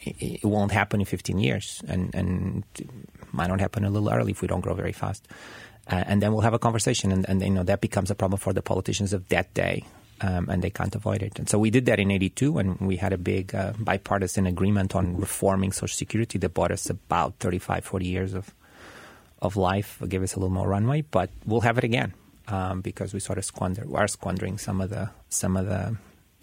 it, 0.00 0.16
it 0.42 0.44
won't 0.44 0.72
happen 0.72 1.00
in 1.00 1.06
15 1.06 1.38
years. 1.38 1.82
And, 1.86 2.14
and 2.14 2.64
might 3.32 3.48
not 3.48 3.60
happen 3.60 3.84
a 3.84 3.90
little 3.90 4.10
early 4.10 4.32
if 4.32 4.40
we 4.40 4.48
don't 4.48 4.62
grow 4.62 4.74
very 4.74 4.92
fast. 4.92 5.28
Uh, 5.88 6.02
and 6.06 6.20
then 6.22 6.32
we'll 6.32 6.40
have 6.40 6.54
a 6.54 6.58
conversation, 6.58 7.12
and, 7.12 7.28
and, 7.28 7.40
you 7.42 7.50
know 7.50 7.62
that 7.62 7.80
becomes 7.80 8.10
a 8.10 8.14
problem 8.14 8.38
for 8.38 8.52
the 8.52 8.62
politicians 8.62 9.12
of 9.12 9.28
that 9.28 9.54
day, 9.54 9.84
um, 10.20 10.48
and 10.48 10.62
they 10.62 10.70
can't 10.70 10.96
avoid 10.96 11.22
it. 11.22 11.38
And 11.38 11.48
so 11.48 11.60
we 11.60 11.70
did 11.70 11.86
that 11.86 12.00
in 12.00 12.10
'82, 12.10 12.58
and 12.58 12.80
we 12.80 12.96
had 12.96 13.12
a 13.12 13.18
big 13.18 13.54
uh, 13.54 13.72
bipartisan 13.78 14.46
agreement 14.46 14.96
on 14.96 15.16
reforming 15.16 15.70
Social 15.70 15.94
Security 15.94 16.38
that 16.38 16.54
bought 16.54 16.72
us 16.72 16.90
about 16.90 17.36
35, 17.38 17.84
40 17.84 18.04
years 18.06 18.34
of 18.34 18.52
of 19.40 19.56
life, 19.56 20.02
gave 20.08 20.22
us 20.22 20.34
a 20.34 20.40
little 20.40 20.54
more 20.54 20.68
runway. 20.68 21.02
But 21.02 21.30
we'll 21.44 21.60
have 21.62 21.78
it 21.78 21.84
again 21.84 22.14
um, 22.48 22.80
because 22.80 23.12
we 23.12 23.20
sort 23.20 23.38
of 23.38 23.44
squander, 23.44 23.86
are 23.94 24.08
squandering 24.08 24.58
some 24.58 24.80
of 24.80 24.90
the 24.90 25.10
some 25.28 25.56
of 25.56 25.66
the 25.66 25.96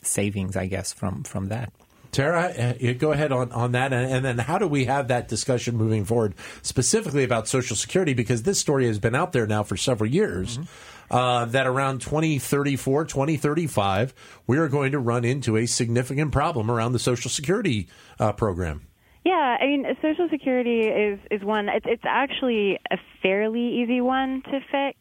savings, 0.04 0.56
I 0.56 0.68
guess, 0.68 0.94
from 0.94 1.24
from 1.24 1.48
that. 1.48 1.72
Tara, 2.14 2.76
uh, 2.82 2.94
go 2.94 3.12
ahead 3.12 3.32
on, 3.32 3.52
on 3.52 3.72
that. 3.72 3.92
And, 3.92 4.12
and, 4.12 4.24
then 4.24 4.38
how 4.38 4.60
do 4.60 4.68
we 4.68 4.86
have 4.86 5.08
that 5.08 5.28
discussion 5.28 5.76
moving 5.76 6.06
forward, 6.06 6.36
specifically 6.62 7.24
about 7.24 7.48
Social 7.48 7.76
Security? 7.76 8.14
Because 8.14 8.44
this 8.44 8.60
story 8.60 8.86
has 8.86 9.00
been 9.00 9.16
out 9.16 9.34
there 9.34 9.48
now 9.48 9.64
for 9.64 9.76
several 9.76 10.10
years. 10.10 10.58
Mm-hmm. 10.58 10.64
Uh, 11.12 11.46
that 11.46 11.68
around 11.68 12.02
2034, 12.02 13.06
2035, 13.06 14.14
we 14.48 14.58
are 14.58 14.68
going 14.68 14.94
to 14.94 15.00
run 15.00 15.26
into 15.26 15.58
a 15.58 15.66
significant 15.66 16.32
problem 16.32 16.72
around 16.72 16.94
the 16.94 17.00
Social 17.00 17.30
Security 17.30 17.88
uh, 18.20 18.32
program. 18.32 18.88
Yeah, 19.26 19.58
I 19.60 19.66
mean, 19.68 19.86
Social 20.02 20.28
Security 20.30 20.82
is 20.82 21.20
is 21.32 21.42
one. 21.44 21.70
It's, 21.70 21.86
it's 21.88 22.04
actually 22.06 22.80
a 22.92 22.98
fairly 23.22 23.82
easy 23.82 24.02
one 24.02 24.42
to 24.44 24.60
fix, 24.70 25.00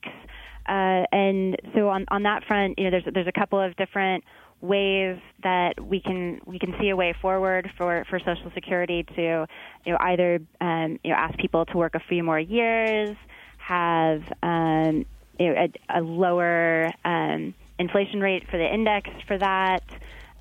uh, 0.69 1.05
and 1.11 1.57
so 1.75 1.89
on 1.89 2.07
on 2.09 2.23
that 2.23 2.45
front, 2.45 2.79
you 2.79 2.85
know, 2.85 2.91
there's 2.91 3.15
there's 3.15 3.27
a 3.27 3.33
couple 3.33 3.61
of 3.61 3.75
different 3.77 4.23
ways 4.61 5.19
that 5.43 5.85
we 5.85 6.01
can 6.01 6.41
we 6.47 6.59
can 6.59 6.73
see 6.81 6.91
a 6.91 6.97
way 6.97 7.13
forward 7.21 7.69
for, 7.77 8.05
for 8.09 8.21
Social 8.21 8.51
Security 8.55 9.03
to 9.17 9.47
you 9.85 9.93
know 9.93 9.99
either 10.01 10.39
um, 10.61 11.01
you 11.03 11.11
know 11.11 11.17
ask 11.17 11.37
people 11.39 11.67
to 11.67 11.77
work 11.77 11.97
a 11.97 12.03
few 12.09 12.23
more 12.23 12.39
years, 12.39 13.17
have 13.59 14.23
um, 14.43 15.05
you 15.39 15.53
know, 15.53 15.67
a, 15.91 15.99
a 15.99 16.01
lower 16.01 16.89
um, 17.05 17.55
inflation 17.79 18.21
rate 18.21 18.45
for 18.49 18.57
the 18.57 18.73
index 18.73 19.11
for 19.27 19.37
that, 19.37 19.83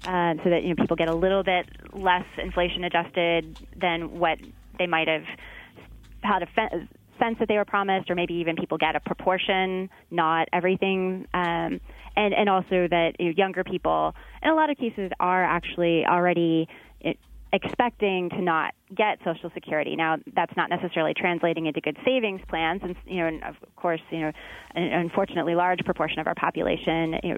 uh, 0.05 0.35
so 0.43 0.49
that 0.49 0.63
you 0.63 0.69
know 0.69 0.75
people 0.75 0.95
get 0.95 1.07
a 1.07 1.13
little 1.13 1.43
bit 1.43 1.67
less 1.93 2.25
inflation 2.37 2.83
adjusted 2.83 3.55
than 3.75 4.19
what 4.19 4.39
they 4.77 4.87
might 4.87 5.07
have 5.07 5.23
had 6.23 6.43
a 6.43 6.47
fe- 6.47 6.87
sense 7.19 7.37
that 7.39 7.47
they 7.47 7.57
were 7.57 7.65
promised, 7.65 8.09
or 8.09 8.15
maybe 8.15 8.35
even 8.35 8.55
people 8.55 8.77
get 8.77 8.95
a 8.95 8.99
proportion, 8.99 9.89
not 10.09 10.47
everything. 10.53 11.27
Um, 11.33 11.79
and 12.15 12.33
and 12.33 12.49
also 12.49 12.87
that 12.87 13.13
you 13.19 13.27
know, 13.27 13.33
younger 13.37 13.63
people, 13.63 14.13
in 14.43 14.49
a 14.49 14.55
lot 14.55 14.69
of 14.69 14.77
cases, 14.77 15.11
are 15.19 15.43
actually 15.43 16.05
already 16.05 16.67
expecting 17.53 18.29
to 18.29 18.41
not 18.41 18.73
get 18.95 19.19
Social 19.25 19.51
Security. 19.53 19.95
Now, 19.95 20.17
that's 20.33 20.55
not 20.55 20.69
necessarily 20.69 21.13
translating 21.13 21.65
into 21.65 21.81
good 21.81 21.97
savings 22.05 22.41
plans, 22.47 22.81
and 22.83 22.95
you 23.05 23.17
know, 23.17 23.27
and 23.27 23.43
of 23.43 23.55
course, 23.75 24.01
you 24.09 24.19
know, 24.19 24.31
an 24.75 24.83
unfortunately 24.83 25.55
large 25.55 25.79
proportion 25.83 26.19
of 26.19 26.27
our 26.27 26.35
population, 26.35 27.19
you 27.23 27.29
know, 27.31 27.37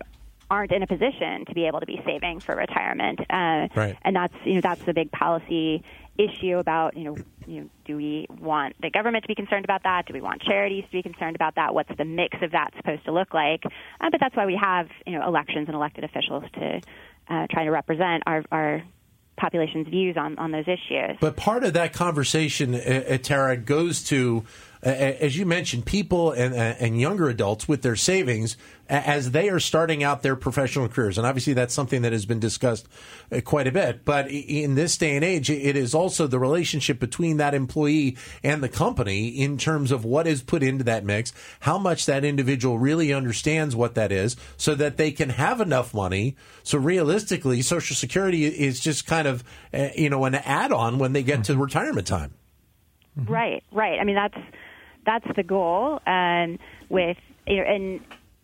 aren't 0.53 0.71
in 0.71 0.83
a 0.83 0.87
position 0.87 1.45
to 1.47 1.55
be 1.55 1.65
able 1.65 1.79
to 1.79 1.87
be 1.87 1.99
saving 2.05 2.39
for 2.39 2.55
retirement. 2.55 3.19
Uh, 3.21 3.67
right. 3.75 3.97
And 4.03 4.15
that's 4.15 4.35
you 4.45 4.53
know 4.53 4.61
that's 4.61 4.83
the 4.83 4.93
big 4.93 5.11
policy 5.11 5.83
issue 6.15 6.59
about 6.59 6.95
you 6.95 7.05
know 7.05 7.17
you 7.47 7.61
know 7.61 7.69
do 7.85 7.97
we 7.97 8.27
want 8.39 8.75
the 8.79 8.91
government 8.91 9.23
to 9.23 9.27
be 9.27 9.33
concerned 9.33 9.65
about 9.65 9.81
that? 9.81 10.05
Do 10.05 10.13
we 10.13 10.21
want 10.21 10.43
charities 10.43 10.83
to 10.85 10.91
be 10.91 11.01
concerned 11.01 11.35
about 11.35 11.55
that? 11.55 11.73
What's 11.73 11.89
the 11.97 12.05
mix 12.05 12.37
of 12.43 12.51
that 12.51 12.71
supposed 12.77 13.03
to 13.05 13.11
look 13.11 13.33
like? 13.33 13.63
Uh, 13.99 14.09
but 14.11 14.19
that's 14.19 14.35
why 14.35 14.45
we 14.45 14.55
have 14.61 14.89
you 15.07 15.17
know 15.17 15.27
elections 15.27 15.67
and 15.67 15.75
elected 15.75 16.03
officials 16.03 16.43
to 16.53 16.81
uh, 17.29 17.47
try 17.49 17.63
to 17.63 17.71
represent 17.71 18.21
our 18.27 18.43
our 18.51 18.83
population's 19.35 19.87
views 19.87 20.15
on, 20.15 20.37
on 20.37 20.51
those 20.51 20.67
issues. 20.67 21.17
But 21.19 21.35
part 21.35 21.63
of 21.63 21.73
that 21.73 21.91
conversation, 21.91 22.75
uh, 22.75 23.17
Tara, 23.17 23.57
goes 23.57 24.03
to 24.03 24.45
as 24.85 25.37
you 25.37 25.45
mentioned, 25.45 25.85
people 25.85 26.31
and, 26.31 26.53
and 26.53 26.99
younger 26.99 27.29
adults 27.29 27.67
with 27.67 27.81
their 27.81 27.95
savings 27.95 28.57
as 28.89 29.31
they 29.31 29.49
are 29.49 29.59
starting 29.59 30.03
out 30.03 30.23
their 30.23 30.35
professional 30.35 30.89
careers. 30.89 31.17
And 31.17 31.25
obviously, 31.25 31.53
that's 31.53 31.73
something 31.73 32.01
that 32.01 32.11
has 32.11 32.25
been 32.25 32.39
discussed 32.39 32.87
uh, 33.31 33.39
quite 33.41 33.65
a 33.65 33.71
bit. 33.71 34.03
But 34.03 34.29
in 34.29 34.75
this 34.75 34.97
day 34.97 35.15
and 35.15 35.23
age, 35.23 35.49
it 35.49 35.77
is 35.77 35.95
also 35.95 36.27
the 36.27 36.37
relationship 36.37 36.99
between 36.99 37.37
that 37.37 37.53
employee 37.53 38.17
and 38.43 38.61
the 38.61 38.69
company 38.69 39.29
in 39.29 39.57
terms 39.57 39.91
of 39.91 40.03
what 40.03 40.27
is 40.27 40.43
put 40.43 40.61
into 40.61 40.83
that 40.83 41.05
mix, 41.05 41.31
how 41.61 41.77
much 41.77 42.05
that 42.05 42.25
individual 42.25 42.77
really 42.77 43.13
understands 43.13 43.75
what 43.75 43.95
that 43.95 44.11
is, 44.11 44.35
so 44.57 44.75
that 44.75 44.97
they 44.97 45.11
can 45.11 45.29
have 45.29 45.61
enough 45.61 45.93
money. 45.93 46.35
So 46.63 46.77
realistically, 46.77 47.61
Social 47.61 47.95
Security 47.95 48.45
is 48.45 48.81
just 48.81 49.07
kind 49.07 49.27
of, 49.27 49.45
uh, 49.73 49.89
you 49.95 50.09
know, 50.09 50.25
an 50.25 50.35
add 50.35 50.73
on 50.73 50.99
when 50.99 51.13
they 51.13 51.23
get 51.23 51.45
to 51.45 51.57
retirement 51.57 52.05
time. 52.05 52.33
Right, 53.15 53.63
right. 53.71 53.99
I 53.99 54.03
mean, 54.03 54.15
that's 54.15 54.35
that's 55.05 55.27
the 55.35 55.43
goal. 55.43 55.99
With 56.89 57.17
and 57.47 57.99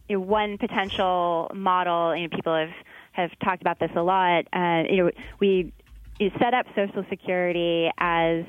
you 0.07 0.17
know, 0.17 0.19
one 0.19 0.57
potential 0.57 1.51
model, 1.53 2.15
you 2.15 2.23
know, 2.23 2.35
people 2.35 2.55
have 2.55 2.73
have 3.11 3.31
talked 3.43 3.61
about 3.61 3.79
this 3.79 3.91
a 3.95 4.01
lot. 4.01 4.45
Uh, 4.53 4.83
you 4.89 4.97
know, 5.03 5.11
we 5.39 5.71
you 6.19 6.31
set 6.39 6.53
up 6.53 6.65
Social 6.75 7.05
Security 7.09 7.89
as 7.97 8.45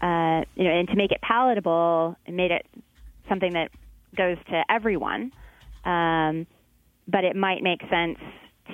uh, 0.00 0.44
you 0.54 0.64
know, 0.64 0.70
and 0.70 0.88
to 0.88 0.96
make 0.96 1.12
it 1.12 1.20
palatable, 1.22 2.16
and 2.26 2.36
made 2.36 2.50
it 2.50 2.66
something 3.28 3.52
that 3.54 3.70
goes 4.16 4.36
to 4.50 4.64
everyone. 4.68 5.32
Um, 5.84 6.46
but 7.06 7.24
it 7.24 7.36
might 7.36 7.62
make 7.62 7.80
sense 7.90 8.18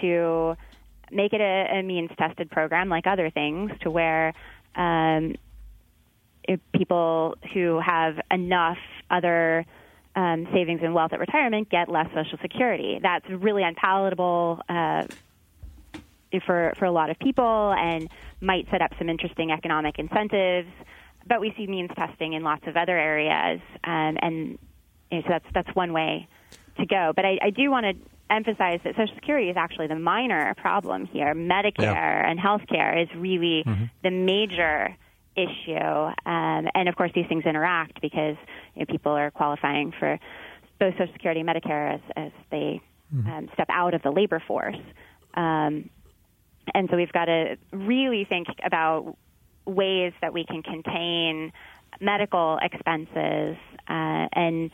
to 0.01 0.57
make 1.11 1.33
it 1.33 1.41
a, 1.41 1.79
a 1.79 1.83
means 1.83 2.11
tested 2.17 2.51
program 2.51 2.89
like 2.89 3.07
other 3.07 3.31
things 3.31 3.73
to 3.83 3.91
where 3.91 4.33
um, 4.77 5.35
people 6.75 7.37
who 7.53 7.81
have 7.81 8.21
enough 8.31 8.79
other 9.11 9.67
um, 10.17 10.49
savings 10.53 10.81
and 10.83 10.95
wealth 10.95 11.13
at 11.13 11.21
retirement 11.21 11.71
get 11.71 11.89
less 11.89 12.09
Social 12.15 12.39
Security. 12.43 12.99
That's 13.03 13.29
really 13.29 13.63
unpalatable 13.63 14.61
uh, 14.69 15.05
for 16.47 16.73
for 16.79 16.85
a 16.85 16.93
lot 16.93 17.11
of 17.11 17.19
people, 17.19 17.75
and 17.77 18.09
might 18.41 18.67
set 18.71 18.83
up 18.83 18.93
some 18.99 19.09
interesting 19.09 19.51
economic 19.51 19.99
incentives. 19.99 20.69
But 21.27 21.41
we 21.41 21.53
see 21.57 21.67
means 21.67 21.91
testing 21.97 22.33
in 22.33 22.43
lots 22.43 22.67
of 22.67 22.77
other 22.77 22.97
areas, 22.99 23.61
um, 23.85 24.17
and 24.21 24.59
you 25.11 25.19
know, 25.19 25.23
so 25.23 25.29
that's 25.29 25.47
that's 25.55 25.77
one 25.77 25.93
way 25.93 26.29
to 26.79 26.87
go. 26.87 27.13
But 27.15 27.25
I, 27.25 27.39
I 27.43 27.51
do 27.51 27.71
want 27.71 27.87
to 27.87 27.95
emphasize 28.35 28.81
that 28.85 28.95
Social 28.97 29.15
Security 29.15 29.51
is 29.51 29.57
actually 29.57 29.89
the 29.89 29.97
minor 29.99 30.55
problem 30.55 31.07
here. 31.07 31.35
Medicare 31.35 31.81
yeah. 31.81 32.31
and 32.31 32.39
healthcare 32.39 33.03
is 33.03 33.09
really 33.17 33.65
mm-hmm. 33.67 33.85
the 34.03 34.11
major 34.11 34.97
issue. 35.43 35.75
Um, 35.75 36.69
and 36.75 36.89
of 36.89 36.97
course, 36.97 37.11
these 37.15 37.27
things 37.29 37.45
interact 37.45 38.01
because 38.01 38.37
you 38.75 38.81
know, 38.81 38.87
people 38.87 39.13
are 39.13 39.31
qualifying 39.31 39.93
for 39.99 40.19
both 40.79 40.95
Social 40.95 41.13
Security 41.13 41.41
and 41.41 41.49
Medicare 41.49 41.95
as, 41.95 42.01
as 42.17 42.33
they 42.51 42.81
mm-hmm. 43.15 43.31
um, 43.31 43.49
step 43.55 43.69
out 43.71 43.95
of 43.95 44.03
the 44.03 44.11
labor 44.11 44.43
force. 44.47 44.77
Um, 45.35 45.91
and 46.75 46.89
so 46.91 46.97
we've 46.97 47.13
got 47.13 47.27
to 47.27 47.57
really 47.73 48.25
think 48.29 48.49
about 48.65 49.17
ways 49.67 50.13
that 50.21 50.33
we 50.33 50.45
can 50.45 50.63
contain 50.63 51.53
medical 52.01 52.59
expenses 52.63 53.57
uh, 53.89 54.29
and 54.33 54.71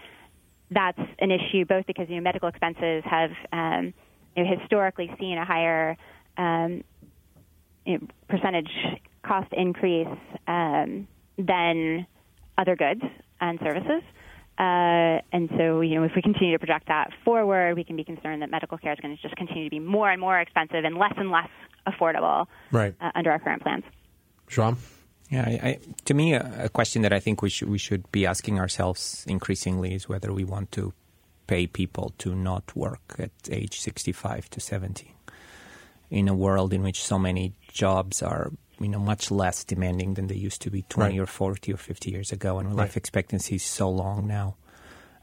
that's 0.71 0.99
an 1.19 1.31
issue 1.31 1.65
both 1.65 1.87
because 1.87 2.09
you 2.09 2.17
know 2.17 2.23
medical 2.23 2.49
expenses 2.49 3.03
have 3.05 3.31
um, 3.53 3.95
you 4.37 4.45
know, 4.45 4.57
historically 4.59 5.11
seen 5.19 5.39
a 5.39 5.45
higher 5.45 5.97
um, 6.37 6.83
you 7.85 7.99
know, 7.99 8.07
percentage 8.29 8.71
cost 9.27 9.53
increase 9.53 10.09
um, 10.47 11.09
than 11.39 12.07
other 12.59 12.77
goods 12.77 13.03
and 13.41 13.59
services. 13.61 14.03
Uh, 14.59 15.21
and 15.33 15.51
so, 15.59 15.83
you 15.83 15.97
know, 15.97 16.05
if 16.05 16.13
we 16.17 16.23
continue 16.23 16.53
to 16.53 16.59
project 16.59 16.89
that 16.89 17.11
forward, 17.25 17.75
we 17.75 17.85
can 17.85 17.97
be 17.97 18.05
concerned 18.05 18.41
that 18.41 18.51
medical 18.51 18.79
care 18.79 18.93
is 18.93 18.99
going 19.01 19.15
to 19.15 19.23
just 19.23 19.37
continue 19.37 19.65
to 19.65 19.71
be 19.71 19.79
more 19.79 20.11
and 20.11 20.21
more 20.21 20.39
expensive 20.41 20.85
and 20.85 20.97
less 20.97 21.13
and 21.17 21.31
less 21.31 21.51
affordable 21.87 22.47
right. 22.73 22.95
uh, 23.01 23.11
under 23.15 23.31
our 23.31 23.39
current 23.39 23.63
plans. 23.63 23.85
Shahram? 24.49 24.79
Yeah, 25.31 25.45
I, 25.47 25.69
I, 25.69 25.79
to 26.05 26.15
me, 26.15 26.35
a, 26.35 26.65
a, 26.65 26.69
question 26.69 27.03
that 27.03 27.13
I 27.13 27.19
think 27.19 27.43
we 27.43 27.51
should 27.51 27.69
we 27.69 27.79
should 27.79 28.11
be 28.13 28.25
asking 28.25 28.61
ourselves 28.61 29.25
increasingly 29.27 29.93
is 29.93 30.09
whether 30.09 30.33
we 30.33 30.45
want 30.45 30.71
to 30.73 30.95
pay 31.49 31.67
people 31.67 32.15
to 32.19 32.35
not 32.35 32.75
work 32.77 33.17
at 33.19 33.33
age 33.51 33.81
65 33.81 34.49
to 34.51 34.61
70 34.61 35.15
in 36.11 36.29
a 36.29 36.35
world 36.35 36.73
in 36.73 36.83
which 36.83 37.03
so 37.03 37.19
many 37.19 37.55
jobs 37.73 38.23
are 38.23 38.53
you 38.81 38.89
know 38.89 38.99
much 38.99 39.31
less 39.31 39.65
demanding 39.65 40.15
than 40.15 40.27
they 40.27 40.35
used 40.35 40.63
to 40.63 40.71
be 40.71 40.83
20 40.83 41.19
right. 41.19 41.23
or 41.23 41.27
40 41.27 41.73
or 41.73 41.77
50 41.77 42.11
years 42.11 42.33
ago 42.33 42.59
and 42.59 42.69
right. 42.69 42.77
life 42.77 42.97
expectancy 42.97 43.57
is 43.57 43.63
so 43.63 43.89
long 43.89 44.27
now 44.27 44.57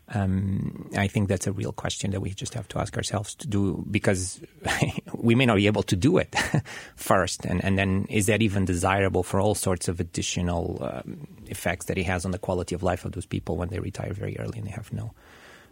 um, 0.09 0.89
I 0.97 1.07
think 1.07 1.29
that's 1.29 1.47
a 1.47 1.51
real 1.51 1.71
question 1.71 2.11
that 2.11 2.19
we 2.19 2.31
just 2.31 2.53
have 2.53 2.67
to 2.69 2.79
ask 2.79 2.95
ourselves 2.97 3.35
to 3.35 3.47
do 3.47 3.85
because 3.89 4.41
we 5.13 5.33
may 5.33 5.45
not 5.45 5.55
be 5.55 5.67
able 5.67 5.83
to 5.83 5.95
do 5.95 6.17
it 6.17 6.35
first. 6.95 7.45
And, 7.45 7.63
and 7.63 7.77
then 7.77 8.05
is 8.09 8.25
that 8.25 8.41
even 8.41 8.65
desirable 8.65 9.23
for 9.23 9.39
all 9.39 9.55
sorts 9.55 9.87
of 9.87 9.99
additional 9.99 10.79
um, 10.81 11.27
effects 11.47 11.85
that 11.85 11.97
it 11.97 12.03
has 12.03 12.25
on 12.25 12.31
the 12.31 12.37
quality 12.37 12.75
of 12.75 12.83
life 12.83 13.05
of 13.05 13.13
those 13.13 13.25
people 13.25 13.55
when 13.55 13.69
they 13.69 13.79
retire 13.79 14.13
very 14.13 14.37
early 14.37 14.59
and 14.59 14.67
they 14.67 14.71
have 14.71 14.91
no, 14.91 15.13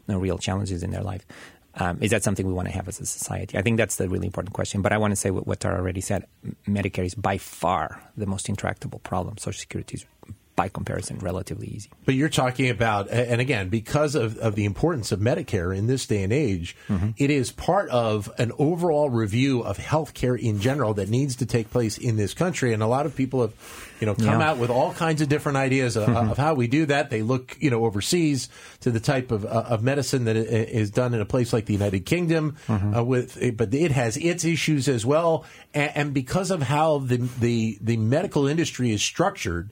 no 0.08 0.18
real 0.18 0.38
challenges 0.38 0.82
in 0.82 0.92
their 0.92 1.04
life? 1.04 1.26
Um, 1.76 2.00
is 2.02 2.12
that 2.12 2.24
something 2.24 2.46
we 2.46 2.54
want 2.54 2.68
to 2.68 2.74
have 2.74 2.88
as 2.88 3.00
a 3.00 3.06
society? 3.06 3.58
I 3.58 3.62
think 3.62 3.78
that's 3.78 3.96
the 3.96 4.10
really 4.10 4.28
important 4.28 4.54
question. 4.54 4.82
But 4.82 4.92
I 4.92 4.98
want 4.98 5.12
to 5.12 5.16
say 5.16 5.32
what, 5.32 5.48
what 5.48 5.60
Tara 5.60 5.78
already 5.78 6.02
said. 6.02 6.26
Medicare 6.68 7.06
is 7.06 7.16
by 7.16 7.38
far 7.38 8.02
the 8.18 8.26
most 8.26 8.50
intractable 8.50 9.00
problem. 9.00 9.38
Social 9.38 9.60
Security 9.60 9.96
is 9.96 10.06
by 10.56 10.68
comparison, 10.70 11.18
relatively 11.20 11.68
easy. 11.68 11.90
But 12.06 12.16
you're 12.16 12.30
talking 12.30 12.70
about, 12.70 13.10
and 13.10 13.40
again, 13.40 13.70
because 13.70 14.16
of, 14.16 14.38
of 14.38 14.56
the 14.56 14.66
importance 14.66 15.12
of 15.12 15.20
Medicare 15.20 15.76
in 15.76 15.88
this 15.88 16.06
day 16.06 16.24
and 16.24 16.34
age, 16.34 16.76
mm-hmm. 16.88 17.10
it 17.18 17.30
is 17.30 17.52
part 17.52 17.90
of 17.90 18.32
an 18.38 18.52
overall 18.60 19.10
review 19.10 19.62
of 19.62 19.78
healthcare 19.78 20.38
in 20.38 20.60
general 20.60 20.94
that 20.96 21.10
needs 21.10 21.38
to 21.38 21.46
take 21.46 21.70
place 21.70 21.98
in 21.98 22.18
this 22.18 22.34
country. 22.34 22.74
And 22.74 22.84
a 22.84 22.88
lot 22.88 23.06
of 23.06 23.16
people 23.16 23.42
have, 23.42 23.54
you 24.00 24.06
know, 24.06 24.16
come 24.16 24.42
yeah. 24.42 24.50
out 24.50 24.58
with 24.58 24.70
all 24.70 24.94
kinds 24.94 25.22
of 25.22 25.30
different 25.30 25.58
ideas 25.58 25.96
of, 25.96 26.10
of, 26.10 26.38
how 26.38 26.54
we 26.54 26.68
do 26.68 26.86
that. 26.88 27.10
They 27.10 27.22
look, 27.22 27.56
you 27.60 27.70
know, 27.70 27.86
overseas 27.86 28.50
to 28.82 28.92
the 28.92 29.00
type 29.00 29.32
of, 29.32 29.46
uh, 29.46 29.66
of 29.68 29.84
medicine 29.84 30.26
that 30.26 30.36
is 30.36 30.92
done 30.92 31.14
in 31.14 31.22
a 31.22 31.26
place 31.26 31.54
like 31.54 31.66
the 31.66 31.74
United 31.74 32.06
Kingdom, 32.06 32.58
mm-hmm. 32.68 32.96
uh, 32.96 33.04
with, 33.04 33.58
but 33.58 33.74
it 33.74 33.92
has 33.92 34.18
its 34.18 34.44
issues 34.44 34.88
as 34.90 35.06
well. 35.06 35.46
And, 35.74 35.92
and 35.96 36.14
because 36.14 36.52
of 36.52 36.62
how 36.62 36.98
the, 36.98 37.18
the, 37.40 37.78
the 37.80 37.98
medical 37.98 38.48
industry 38.48 38.92
is 38.92 39.02
structured, 39.02 39.70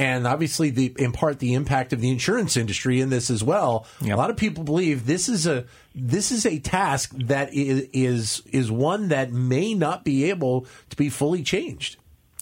and 0.00 0.26
obviously 0.26 0.70
the 0.70 0.94
in 0.96 1.12
part 1.12 1.40
the 1.40 1.52
impact 1.52 1.92
of 1.92 2.00
the 2.00 2.08
insurance 2.08 2.56
industry 2.56 3.02
in 3.02 3.10
this 3.10 3.28
as 3.28 3.44
well. 3.44 3.86
Yep. 4.00 4.14
A 4.14 4.16
lot 4.16 4.30
of 4.30 4.36
people 4.38 4.64
believe 4.64 5.04
this 5.04 5.28
is 5.28 5.46
a 5.46 5.66
this 5.94 6.32
is 6.32 6.46
a 6.46 6.58
task 6.58 7.12
that 7.26 7.52
is 7.52 7.86
is 7.92 8.42
is 8.46 8.72
one 8.72 9.08
that 9.08 9.30
may 9.30 9.74
not 9.74 10.02
be 10.02 10.30
able 10.30 10.66
to 10.88 10.96
be 10.96 11.10
fully 11.10 11.42
changed. 11.42 11.98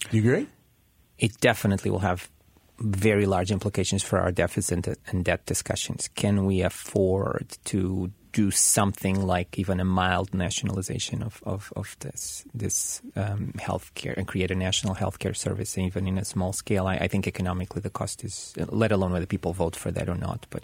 Do 0.09 0.17
you 0.17 0.23
agree? 0.23 0.47
It 1.17 1.37
definitely 1.41 1.91
will 1.91 1.99
have 1.99 2.29
very 2.79 3.25
large 3.25 3.51
implications 3.51 4.03
for 4.03 4.19
our 4.19 4.31
deficit 4.31 4.87
and 5.07 5.25
debt 5.25 5.45
discussions. 5.45 6.07
Can 6.15 6.45
we 6.45 6.61
afford 6.61 7.57
to 7.65 8.09
do 8.31 8.51
something 8.51 9.21
like 9.21 9.57
even 9.57 9.79
a 9.79 9.85
mild 9.85 10.33
nationalization 10.33 11.23
of, 11.23 11.41
of, 11.45 11.73
of 11.75 11.95
this 11.99 12.45
this 12.53 13.01
um, 13.15 13.53
healthcare 13.57 14.15
and 14.17 14.27
create 14.27 14.51
a 14.51 14.55
national 14.55 14.95
healthcare 14.95 15.35
service 15.35 15.77
even 15.77 16.07
in 16.07 16.17
a 16.17 16.25
small 16.25 16.53
scale. 16.53 16.87
I, 16.87 16.95
I, 16.97 17.07
think 17.07 17.27
economically 17.27 17.81
the 17.81 17.89
cost 17.89 18.23
is, 18.23 18.53
let 18.69 18.91
alone 18.91 19.11
whether 19.11 19.25
people 19.25 19.53
vote 19.53 19.75
for 19.75 19.91
that 19.91 20.09
or 20.09 20.15
not, 20.15 20.45
but 20.49 20.63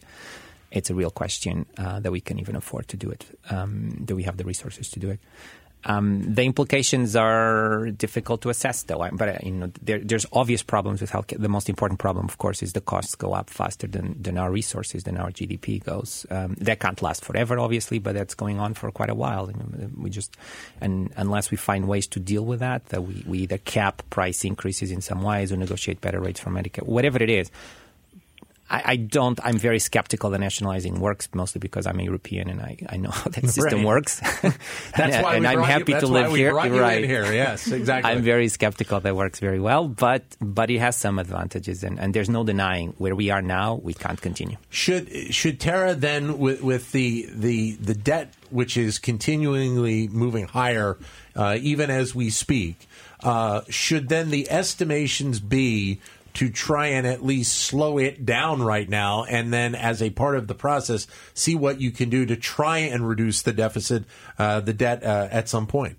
it's 0.72 0.90
a 0.90 0.96
real 0.96 1.10
question 1.10 1.66
uh, 1.78 2.00
that 2.02 2.12
we 2.12 2.22
can 2.22 2.40
even 2.40 2.56
afford 2.56 2.88
to 2.90 2.98
do 2.98 3.10
it. 3.10 3.26
Um, 3.50 4.02
do 4.04 4.16
we 4.16 4.24
have 4.24 4.38
the 4.38 4.44
resources 4.44 4.90
to 4.92 5.00
do 5.00 5.10
it? 5.10 5.20
Um, 5.86 6.34
the 6.34 6.44
implications 6.44 7.16
are 7.16 7.92
difficult 7.92 8.42
to 8.42 8.50
assess, 8.50 8.84
though. 8.84 9.08
But 9.14 9.30
uh, 9.30 9.38
you 9.44 9.52
know, 9.52 9.72
there, 9.82 10.00
there's 10.00 10.26
obvious 10.34 10.64
problems 10.64 11.02
with 11.02 11.12
healthcare. 11.12 11.40
The 11.40 11.50
most 11.50 11.70
important 11.70 12.00
problem, 12.00 12.26
of 12.26 12.38
course, 12.38 12.64
is 12.64 12.74
the 12.74 12.82
costs 12.82 13.16
go 13.16 13.34
up 13.34 13.50
faster 13.50 13.86
than, 13.88 14.22
than 14.22 14.38
our 14.38 14.52
resources, 14.52 15.04
than 15.04 15.18
our 15.18 15.30
GDP 15.30 15.84
goes. 15.84 16.26
Um, 16.32 16.56
that 16.60 16.80
can't 16.80 17.02
last 17.02 17.24
forever, 17.24 17.60
obviously, 17.60 18.00
but 18.00 18.16
that's 18.16 18.34
going 18.34 18.60
on 18.60 18.74
for 18.74 18.92
quite 18.92 19.12
a 19.12 19.16
while. 19.16 19.52
We 19.98 20.10
just, 20.10 20.36
and 20.82 21.14
unless 21.18 21.52
we 21.52 21.58
find 21.58 21.88
ways 21.88 22.08
to 22.08 22.20
deal 22.20 22.46
with 22.46 22.60
that, 22.62 22.88
that 22.88 23.04
we, 23.04 23.24
we 23.28 23.40
either 23.40 23.60
cap 23.60 24.02
price 24.10 24.44
increases 24.44 24.92
in 24.92 25.02
some 25.02 25.22
ways 25.22 25.52
or 25.52 25.58
negotiate 25.58 26.02
better 26.02 26.20
rates 26.20 26.40
for 26.40 26.50
Medicare, 26.50 26.84
whatever 26.84 27.22
it 27.22 27.30
is 27.30 27.52
I, 28.70 28.82
I, 28.86 28.96
don't. 28.96 29.40
I'm 29.44 29.60
very 29.60 29.78
skeptical 29.78 30.32
that 30.32 30.40
nationalizing 30.40 31.00
works, 31.00 31.30
mostly 31.34 31.60
because 31.60 31.86
I'm 31.86 32.00
a 32.00 32.04
European 32.04 32.50
and 32.50 32.62
I, 32.62 32.78
I 32.90 32.98
know 32.98 33.10
how 33.12 33.30
that 33.30 33.48
system 33.48 33.80
right. 33.80 33.86
works. 33.86 34.20
that's 34.42 34.58
and, 34.98 35.24
why 35.24 35.36
and 35.36 35.48
I'm 35.48 35.62
happy 35.62 35.92
you, 35.92 36.00
to 36.00 36.08
live 36.08 36.34
here. 36.34 36.54
right 36.54 37.04
here, 37.04 37.32
yes, 37.32 37.68
exactly. 37.68 38.12
I'm 38.12 38.24
very 38.24 38.48
skeptical 38.48 39.00
that 39.00 39.16
works 39.16 39.40
very 39.40 39.60
well, 39.60 39.88
but 39.88 40.24
but 40.42 40.70
it 40.70 40.80
has 40.80 40.96
some 40.96 41.20
advantages, 41.20 41.84
and, 41.84 42.00
and 42.00 42.14
there's 42.14 42.30
no 42.30 42.44
denying 42.44 42.94
where 42.98 43.16
we 43.16 43.30
are 43.30 43.42
now. 43.42 43.76
We 43.76 43.94
can't 43.94 44.20
continue. 44.20 44.58
Should 44.70 45.34
should 45.34 45.60
Tara 45.60 45.94
then 45.94 46.40
with 46.40 46.62
with 46.64 46.92
the 46.92 47.28
the 47.32 47.74
the 47.74 47.94
debt 47.94 48.34
which 48.50 48.78
is 48.78 48.98
continually 49.00 50.08
moving 50.08 50.48
higher, 50.48 50.98
uh, 51.36 51.58
even 51.60 51.90
as 51.90 52.16
we 52.16 52.30
speak, 52.30 52.88
uh, 53.24 53.62
should 53.70 54.10
then 54.10 54.30
the 54.30 54.50
estimations 54.50 55.40
be 55.40 56.00
to 56.36 56.50
try 56.50 56.88
and 56.88 57.08
at 57.08 57.24
least 57.24 57.56
slow 57.56 57.98
it 57.98 58.26
down 58.26 58.62
right 58.62 58.88
now, 58.88 59.24
and 59.24 59.52
then 59.52 59.76
as 59.76 60.02
a 60.02 60.10
part 60.10 60.36
of 60.36 60.48
the 60.48 60.56
process, 60.56 61.08
see 61.34 61.56
what 61.56 61.82
you 61.82 61.92
can 61.92 62.10
do 62.10 62.26
to 62.26 62.36
try 62.36 62.80
and 62.80 63.08
reduce 63.08 63.42
the 63.42 63.54
deficit, 63.54 64.04
uh, 64.38 64.60
the 64.60 64.74
debt 64.74 65.04
uh, 65.04 65.28
at 65.32 65.50
some 65.50 65.68
point? 65.68 65.98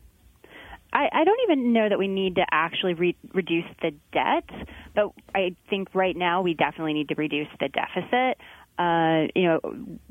I, 0.92 1.08
I, 1.12 1.24
don't 1.24 1.40
even 1.42 1.72
know 1.72 1.88
that 1.88 1.98
we 1.98 2.08
need 2.08 2.36
to 2.36 2.46
actually 2.50 2.94
re- 2.94 3.16
reduce 3.34 3.66
the 3.82 3.92
debt, 4.12 4.48
but 4.94 5.12
I 5.34 5.54
think 5.68 5.94
right 5.94 6.16
now 6.16 6.42
we 6.42 6.54
definitely 6.54 6.94
need 6.94 7.08
to 7.08 7.14
reduce 7.16 7.48
the 7.60 7.68
deficit 7.68 8.38
uh, 8.78 9.28
you 9.34 9.44
know, 9.44 9.60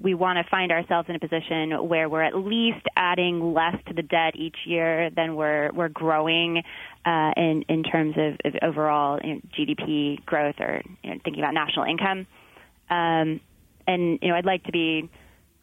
we 0.02 0.16
want 0.16 0.38
to 0.44 0.50
find 0.50 0.72
ourselves 0.72 1.08
in 1.08 1.16
a 1.16 1.20
position 1.20 1.88
where 1.88 2.10
we're 2.10 2.24
at 2.24 2.36
least 2.36 2.86
adding 2.96 3.54
less 3.54 3.76
to 3.88 3.94
the 3.94 4.02
debt 4.02 4.36
each 4.36 4.58
year 4.66 5.12
than 5.12 5.36
we're 5.36 5.72
we're 5.72 5.90
growing 5.90 6.64
uh, 7.06 7.32
in 7.38 7.64
in 7.70 7.84
terms 7.84 8.16
of, 8.18 8.40
of 8.44 8.60
overall 8.64 9.20
you 9.24 9.36
know, 9.36 9.42
GDP 9.56 10.24
growth 10.26 10.56
or 10.60 10.82
you 11.04 11.12
know, 11.12 11.20
thinking 11.24 11.44
about 11.44 11.54
national 11.54 11.86
income. 11.86 12.26
Um, 12.90 13.40
and 13.88 14.20
you 14.22 14.30
know, 14.30 14.36
I'd 14.36 14.46
like 14.46 14.64
to 14.64 14.72
be 14.72 15.10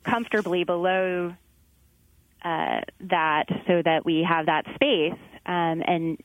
comfortably 0.04 0.62
below 0.62 1.34
uh, 2.44 2.80
that 3.00 3.44
so 3.66 3.82
that 3.84 4.04
we 4.04 4.26
have 4.28 4.46
that 4.46 4.64
space 4.74 5.18
um, 5.46 5.82
and 5.86 6.18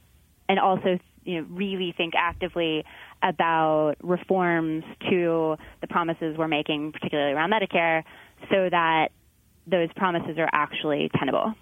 and 0.48 0.60
also 0.60 1.00
you 1.24 1.42
know 1.42 1.48
really 1.50 1.94
think 1.96 2.14
actively 2.16 2.86
about 3.22 3.96
reforms 4.02 4.84
to 5.10 5.58
the 5.82 5.88
promises 5.88 6.38
we're 6.38 6.48
making, 6.48 6.92
particularly 6.92 7.34
around 7.34 7.52
Medicare, 7.52 8.04
so 8.50 8.70
that 8.70 9.10
those 9.66 9.90
promises 9.96 10.38
are 10.38 10.50
actually 10.52 11.10
tenable. 11.18 11.54